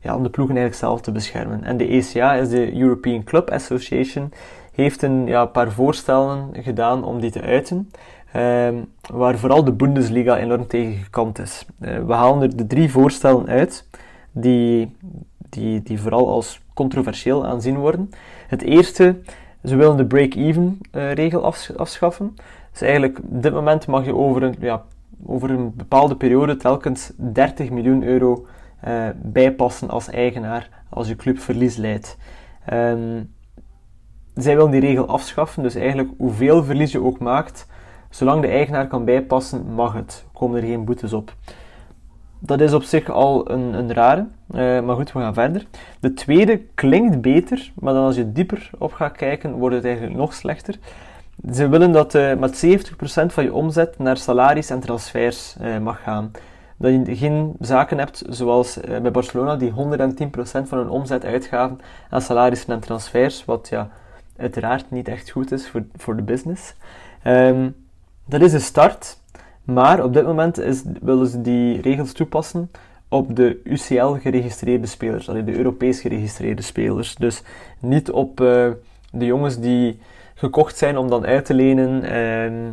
[0.00, 1.64] ja, om de ploegen eigenlijk zelf te beschermen.
[1.64, 4.32] En de ECA is de European Club Association,
[4.72, 7.90] heeft een ja, paar voorstellen gedaan om die te uiten.
[8.36, 8.68] Uh,
[9.12, 11.66] waar vooral de Bundesliga enorm tegen gekant is.
[11.78, 13.88] We halen er de drie voorstellen uit
[14.32, 14.96] die,
[15.60, 18.10] die, die vooral als controversieel aanzien worden.
[18.46, 19.16] Het eerste,
[19.64, 22.36] ze willen de break-even uh, regel afschaffen.
[22.72, 24.82] Dus eigenlijk, op dit moment mag je over een, ja,
[25.26, 28.46] over een bepaalde periode telkens 30 miljoen euro
[28.86, 32.16] uh, bijpassen als eigenaar als je club verlies leidt.
[32.72, 33.34] Um,
[34.34, 37.66] zij willen die regel afschaffen, dus eigenlijk hoeveel verlies je ook maakt,
[38.10, 40.24] zolang de eigenaar kan bijpassen, mag het.
[40.32, 41.34] Komen er geen boetes op.
[42.38, 45.66] Dat is op zich al een, een rare, uh, maar goed, we gaan verder.
[46.00, 50.16] De tweede klinkt beter, maar dan als je dieper op gaat kijken, wordt het eigenlijk
[50.16, 50.78] nog slechter.
[51.52, 56.02] Ze willen dat uh, met 70% van je omzet naar salaris en transfers uh, mag
[56.02, 56.30] gaan.
[56.76, 59.74] Dat je geen zaken hebt zoals bij Barcelona, die 110%
[60.42, 61.80] van hun omzet uitgaven
[62.10, 63.88] aan salarissen en transfers, wat ja,
[64.36, 66.74] uiteraard niet echt goed is voor, voor de business.
[67.26, 67.74] Um,
[68.28, 69.18] dat is een start,
[69.66, 72.70] maar op dit moment is, willen ze die regels toepassen
[73.08, 77.14] op de UCL geregistreerde spelers, de Europees geregistreerde spelers.
[77.14, 77.42] Dus
[77.80, 78.70] niet op uh,
[79.10, 80.00] de jongens die
[80.34, 82.68] gekocht zijn om dan uit te lenen uh,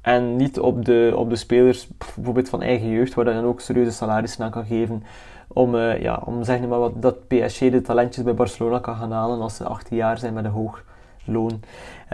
[0.00, 3.60] en niet op de, op de spelers bijvoorbeeld van eigen jeugd, waar je dan ook
[3.60, 5.02] serieuze salarissen aan kan geven.
[5.48, 9.12] Om, uh, ja, om zeg maar wat, dat PSG de talentjes bij Barcelona kan gaan
[9.12, 10.84] halen als ze 18 jaar zijn met een hoog
[11.24, 11.60] loon.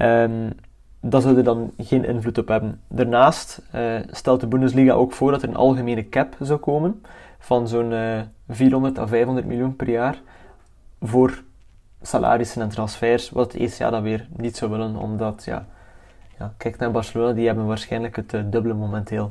[0.02, 0.52] Um,
[1.04, 2.80] dat zou er dan geen invloed op hebben.
[2.88, 7.02] Daarnaast uh, stelt de Bundesliga ook voor dat er een algemene cap zou komen
[7.38, 7.92] van zo'n
[8.48, 10.20] 400 à 500 miljoen per jaar
[11.00, 11.42] voor
[12.02, 15.66] salarissen en transfers, wat het ECA dan weer niet zou willen, omdat, ja,
[16.38, 19.30] ja kijk naar Barcelona, die hebben waarschijnlijk het dubbele momenteel.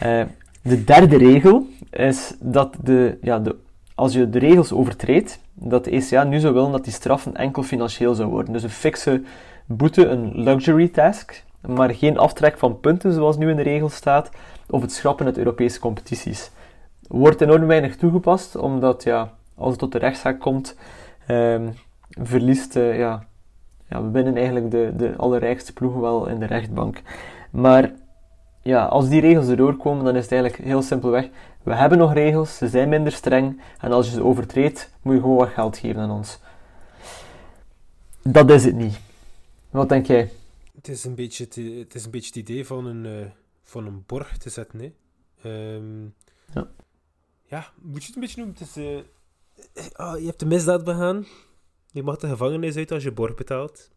[0.62, 3.56] de derde regel is dat de, ja, de,
[3.94, 7.62] als je de regels overtreedt, dat de ECA nu zou willen dat die straffen enkel
[7.62, 8.52] financieel zou worden.
[8.52, 9.22] Dus een fikse
[9.66, 14.30] boete, een luxury task, maar geen aftrek van punten zoals nu in de regel staat,
[14.70, 16.50] of het schrappen uit Europese competities.
[17.08, 20.76] Wordt enorm weinig toegepast, omdat ja, als het tot de rechtszaak komt,
[21.28, 21.74] um,
[22.08, 23.24] verliest, uh, ja,
[23.88, 27.02] ja, we winnen eigenlijk de, de allerrijkste ploegen wel in de rechtbank.
[27.50, 27.92] Maar
[28.62, 31.28] ja, als die regels erdoor komen, dan is het eigenlijk heel simpelweg.
[31.62, 33.60] We hebben nog regels, ze zijn minder streng.
[33.80, 36.38] En als je ze overtreedt, moet je gewoon wat geld geven aan ons.
[38.22, 39.05] Dat is het niet.
[39.70, 40.30] Wat denk jij?
[40.74, 43.26] Het is een beetje het, het, is een beetje het idee van een, uh,
[43.62, 44.80] van een borg te zetten.
[44.80, 44.92] Hè?
[45.74, 46.14] Um,
[46.54, 46.68] ja.
[47.44, 48.56] ja, moet je het een beetje noemen?
[48.58, 48.98] Het is, uh,
[49.96, 51.26] oh, je hebt de misdaad begaan.
[51.92, 53.90] Je mag de gevangenis uit als je borg betaalt.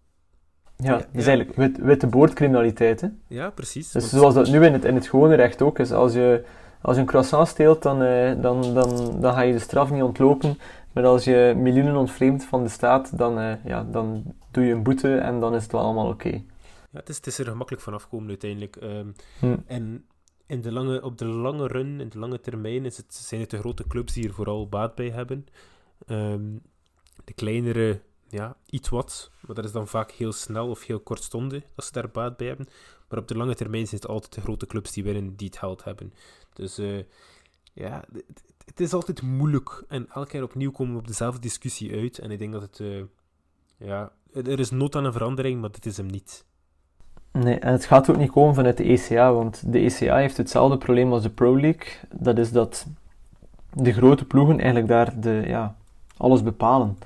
[0.76, 3.02] Ja, dat is eigenlijk wit, witte boordcriminaliteit.
[3.02, 3.08] Hè?
[3.28, 3.92] Ja, precies.
[3.92, 5.92] Dus zoals dat nu in het, in het gewone recht ook is.
[5.92, 6.44] Als je,
[6.82, 10.04] als je een croissant steelt, dan, eh, dan, dan, dan ga je de straf niet
[10.04, 10.58] ontlopen.
[10.94, 14.84] Maar als je miljoenen ontvreemdt van de staat, dan, eh, ja, dan doe je een
[14.84, 16.44] boete en dan is het wel allemaal oké.
[16.92, 18.76] Ja, het is, het is er gemakkelijk van afkomen uiteindelijk.
[18.76, 19.08] Ehm,
[19.40, 19.58] hm.
[19.66, 20.06] En
[20.46, 23.50] in de lange, op de lange run, in de lange termijn, is het, zijn het
[23.50, 25.46] de grote clubs die er vooral baat bij hebben.
[26.06, 26.58] Ehm,
[27.24, 29.32] de kleinere ja, iets wat.
[29.42, 32.48] Maar dat is dan vaak heel snel of heel kortstondig dat ze daar baat bij
[32.48, 32.68] hebben.
[33.10, 35.58] Maar op de lange termijn zijn het altijd de grote clubs die winnen, die het
[35.58, 36.14] geld hebben.
[36.54, 37.04] Dus uh,
[37.74, 39.84] ja, het, het, is altijd moeilijk.
[39.88, 42.18] En elke keer opnieuw komen we op dezelfde discussie uit.
[42.18, 43.04] En ik denk dat het, uh,
[43.78, 46.46] ja, er is nood aan een verandering, maar dit is hem niet.
[47.32, 50.78] Nee, en het gaat ook niet komen vanuit de ECA, want de ECA heeft hetzelfde
[50.78, 51.88] probleem als de Pro League.
[52.16, 52.86] Dat is dat
[53.74, 55.76] de grote ploegen eigenlijk daar de, ja,
[56.18, 56.98] alles bepalen.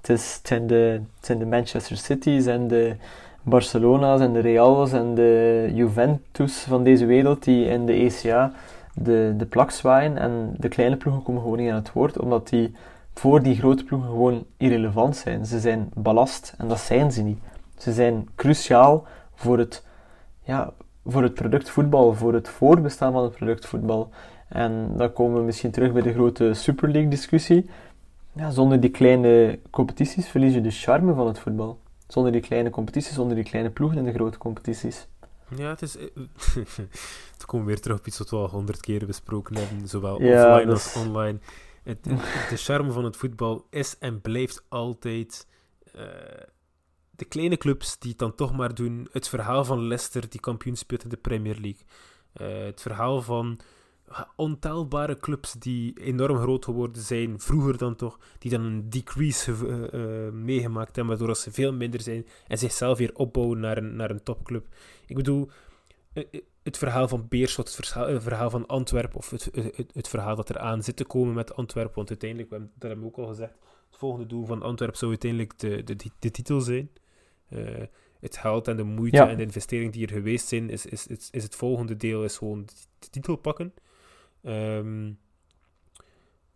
[0.00, 2.96] Het, is, zijn de, zijn de Manchester Cities en de
[3.42, 8.52] Barcelona's en de Reals en de Juventus van deze wereld die in de ECA
[8.94, 12.48] de, de plak zwaaien en de kleine ploegen komen gewoon niet aan het woord, omdat
[12.48, 12.72] die
[13.14, 15.46] voor die grote ploegen gewoon irrelevant zijn.
[15.46, 17.38] Ze zijn ballast en dat zijn ze niet.
[17.76, 19.86] Ze zijn cruciaal voor het,
[20.42, 20.72] ja,
[21.06, 24.10] voor het product voetbal, voor het voorbestaan van het product voetbal.
[24.48, 27.66] En dan komen we misschien terug bij de grote Super League discussie
[28.36, 31.78] ja, zonder die kleine competities verlies je de charme van het voetbal.
[32.06, 35.06] Zonder die kleine competities, zonder die kleine ploegen in de grote competities.
[35.56, 35.96] Ja, het is...
[35.96, 36.06] Eh,
[37.32, 40.70] het komen weer terug op iets wat we al honderd keer besproken hebben, zowel offline
[40.70, 41.38] als online.
[41.82, 42.04] Het,
[42.50, 45.46] de charme van het voetbal is en blijft altijd
[45.96, 46.02] uh,
[47.10, 49.08] de kleine clubs die het dan toch maar doen.
[49.12, 51.84] Het verhaal van Leicester die kampioen speelt in de Premier League.
[52.40, 53.60] Uh, het verhaal van
[54.36, 60.32] ontelbare clubs die enorm groot geworden zijn, vroeger dan toch, die dan een decrease uh,
[60.32, 64.22] meegemaakt hebben, waardoor ze veel minder zijn en zichzelf weer opbouwen naar een, naar een
[64.22, 64.66] topclub.
[65.06, 65.50] Ik bedoel,
[66.62, 67.86] het verhaal van Beerschot, het
[68.22, 71.54] verhaal, van Antwerpen, of het, het, het, verhaal dat er aan zit te komen met
[71.56, 73.52] Antwerpen, want uiteindelijk, we hebben, dat hebben we ook al gezegd,
[73.90, 76.90] het volgende doel van Antwerpen zou uiteindelijk de, de, de, titel zijn.
[78.20, 81.28] het geld en de moeite en de investering die er geweest zijn, is, is, is,
[81.30, 82.66] is het volgende deel is gewoon
[82.98, 83.72] de titel pakken.
[84.46, 85.18] Um,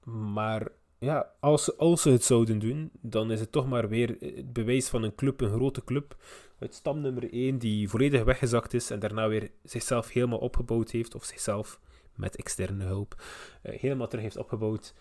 [0.05, 0.69] maar
[0.99, 4.89] ja, als, als ze het zouden doen, dan is het toch maar weer het bewijs
[4.89, 6.17] van een club, een grote club,
[6.59, 11.25] uit stamnummer 1, die volledig weggezakt is en daarna weer zichzelf helemaal opgebouwd heeft, of
[11.25, 11.81] zichzelf
[12.15, 13.23] met externe hulp
[13.63, 14.95] uh, helemaal terug heeft opgebouwd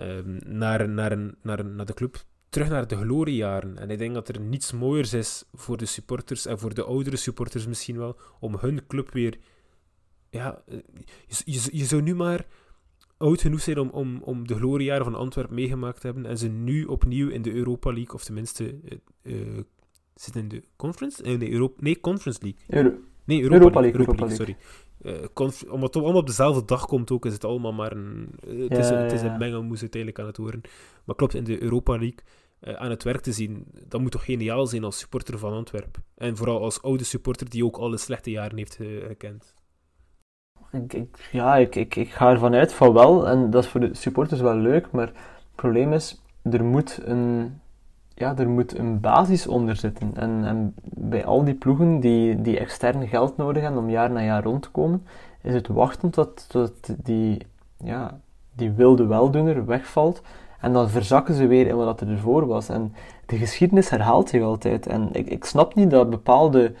[0.00, 2.16] um, naar, naar, naar, naar de club.
[2.48, 3.78] Terug naar de gloriejaren.
[3.78, 7.16] En ik denk dat er niets mooiers is voor de supporters en voor de oudere
[7.16, 9.38] supporters misschien wel, om hun club weer
[10.32, 10.78] ja, eh,
[11.26, 12.46] je, je, je, zou nu maar
[13.16, 16.48] oud genoeg zijn om, om, om de gloriejaren van Antwerpen meegemaakt te hebben en ze
[16.48, 18.80] nu opnieuw in de Europa League, of tenminste
[19.22, 19.58] uh,
[20.14, 21.24] zitten in de Conference?
[21.24, 22.92] Uh, nee, Europa, nee, Conference League.
[23.24, 24.56] nee, Europa, League, Europa League, sorry.
[25.02, 28.28] Uh, omdat het allemaal op dezelfde dag komt ook, is het allemaal maar een...
[28.46, 30.60] Het, is, een, het is een mengelmoes uiteindelijk aan het worden.
[31.04, 32.18] Maar klopt, in de Europa League
[32.60, 36.04] aan het werk te zien, dat moet toch geniaal zijn als supporter van Antwerpen.
[36.14, 39.54] En vooral als oude supporter die ook alle slechte jaren heeft gekend.
[40.72, 43.28] Ik, ja, ik, ik, ik ga ervan uit van wel.
[43.28, 44.90] En dat is voor de supporters wel leuk.
[44.90, 45.16] Maar het
[45.54, 47.54] probleem is, er moet een,
[48.14, 50.10] ja, er moet een basis onder zitten.
[50.16, 54.22] En, en bij al die ploegen die, die extern geld nodig hebben om jaar na
[54.22, 55.06] jaar rond te komen,
[55.42, 57.46] is het wachten tot, tot die,
[57.76, 58.20] ja,
[58.52, 60.22] die wilde weldoener wegvalt.
[60.60, 62.68] En dan verzakken ze weer in wat er ervoor was.
[62.68, 62.94] En
[63.26, 64.86] de geschiedenis herhaalt zich altijd.
[64.86, 66.72] En ik, ik snap niet dat bepaalde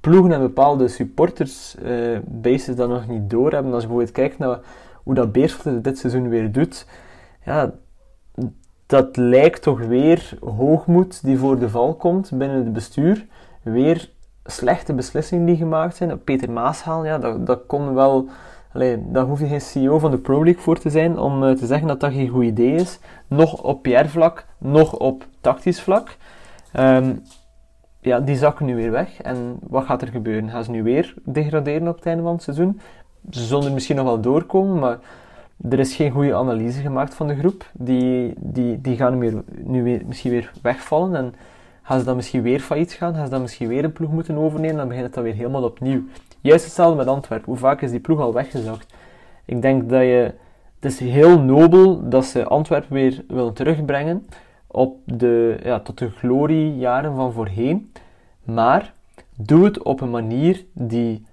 [0.00, 3.72] ploegen en bepaalde supporters uh, bases dat nog niet door hebben.
[3.72, 4.58] Als je bijvoorbeeld kijkt naar
[5.02, 6.86] hoe dat Beerschot dit seizoen weer doet,
[7.44, 7.72] ja,
[8.86, 13.26] dat lijkt toch weer hoogmoed die voor de val komt binnen het bestuur.
[13.62, 14.10] Weer
[14.44, 16.24] slechte beslissingen die gemaakt zijn.
[16.24, 18.28] Peter Maas ja, dat, dat kon wel...
[18.72, 21.54] Allee, daar hoef je geen CEO van de Pro League voor te zijn om uh,
[21.54, 22.98] te zeggen dat dat geen goed idee is.
[23.26, 26.16] Nog op PR-vlak, nog op tactisch vlak.
[26.78, 27.22] Um,
[28.08, 29.20] ja, die zakken nu weer weg.
[29.22, 30.50] En wat gaat er gebeuren?
[30.50, 32.80] Gaan ze nu weer degraderen op het einde van het seizoen?
[33.30, 34.98] Ze zullen er misschien nog wel doorkomen, maar
[35.70, 37.70] er is geen goede analyse gemaakt van de groep.
[37.72, 41.14] Die, die, die gaan nu, weer, nu misschien weer wegvallen.
[41.14, 41.34] En
[41.82, 43.14] gaan ze dan misschien weer failliet gaan?
[43.14, 44.76] Gaan ze dan misschien weer een ploeg moeten overnemen?
[44.76, 46.02] Dan begint het dan weer helemaal opnieuw.
[46.40, 47.48] Juist hetzelfde met Antwerpen.
[47.48, 48.94] Hoe vaak is die ploeg al weggezakt?
[49.44, 50.34] Ik denk dat je...
[50.80, 54.26] Het is heel nobel dat ze Antwerpen weer willen terugbrengen
[54.68, 57.92] op de, ja, tot de gloriejaren van voorheen.
[58.44, 58.94] Maar
[59.36, 61.26] doe het op een manier die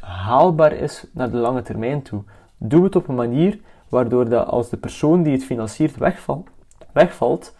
[0.00, 2.22] haalbaar is naar de lange termijn toe.
[2.56, 6.48] Doe het op een manier waardoor dat als de persoon die het financiert wegvalt,
[6.92, 7.54] wegvalt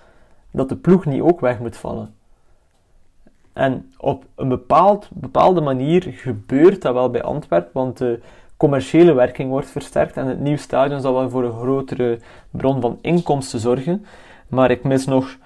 [0.51, 2.15] dat de ploeg niet ook weg moet vallen.
[3.53, 8.21] En op een bepaald, bepaalde manier gebeurt dat wel bij Antwerpen, want de
[8.57, 12.19] commerciële werking wordt versterkt en het nieuwe stadion zal wel voor een grotere
[12.51, 14.05] bron van inkomsten zorgen.
[14.51, 15.37] Maar ik mis nog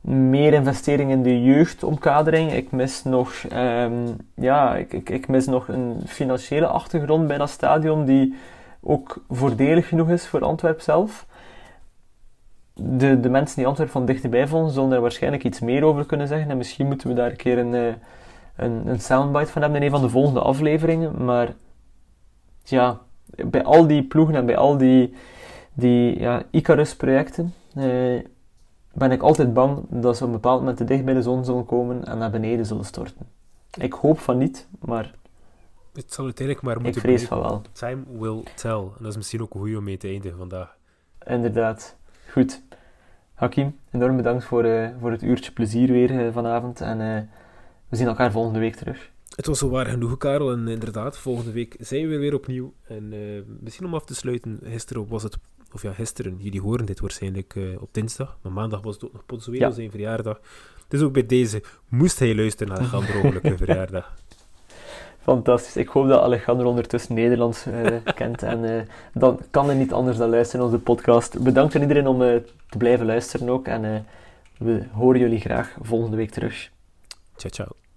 [0.00, 2.52] meer investering in de jeugdomkadering.
[2.52, 8.34] Ik mis nog, um, ja, ik, mis nog een financiële achtergrond bij dat stadion die
[8.80, 11.26] ook voordelig genoeg is voor Antwerpen zelf.
[12.74, 16.28] De, de mensen die Antwerpen van dichterbij volgen, zullen er waarschijnlijk iets meer over kunnen
[16.28, 16.50] zeggen.
[16.50, 17.94] En misschien moeten we daar een keer een, eh,
[18.56, 21.24] een, een soundbite van hebben in een van de volgende afleveringen.
[21.24, 21.54] Maar
[22.64, 22.98] ja,
[23.46, 25.14] bij al die ploegen en bij al die,
[25.72, 27.84] die ja, Icarus-projecten eh,
[28.98, 31.44] ben ik altijd bang dat ze op een bepaald moment te dicht bij de zon
[31.44, 33.26] zullen komen en naar beneden zullen storten.
[33.80, 35.14] Ik hoop van niet, maar
[35.92, 37.62] het zal uiteindelijk maar moeten ik vrees van wel.
[37.72, 38.70] Time will tell.
[38.70, 40.76] En dat is misschien ook goed om mee te eindigen vandaag.
[41.26, 41.96] Inderdaad.
[42.30, 42.62] Goed.
[43.34, 46.80] Hakim, enorm bedankt voor, uh, voor het uurtje plezier weer uh, vanavond.
[46.80, 47.20] En uh,
[47.88, 49.10] we zien elkaar volgende week terug.
[49.36, 50.52] Het was zo waar genoeg, Karel.
[50.52, 52.72] En inderdaad, volgende week zijn we weer opnieuw.
[52.86, 53.12] En
[53.60, 55.38] misschien om af te sluiten, gisteren was het
[55.72, 59.12] of ja, gisteren, jullie horen dit waarschijnlijk uh, op dinsdag, maar maandag was het ook
[59.12, 59.70] nog Ponsuelo ja.
[59.70, 60.40] zijn verjaardag.
[60.88, 64.14] Dus ook bij deze moest hij luisteren naar Alejandro verjaardag.
[65.18, 65.76] Fantastisch.
[65.76, 68.42] Ik hoop dat Alejandro ondertussen Nederlands uh, kent.
[68.42, 71.38] En uh, dan kan er niet anders dan luisteren naar onze podcast.
[71.38, 73.66] Bedankt aan iedereen om te blijven luisteren ook.
[73.66, 74.06] En
[74.58, 76.70] we horen jullie graag volgende week terug.
[77.36, 77.87] Ciao, ciao.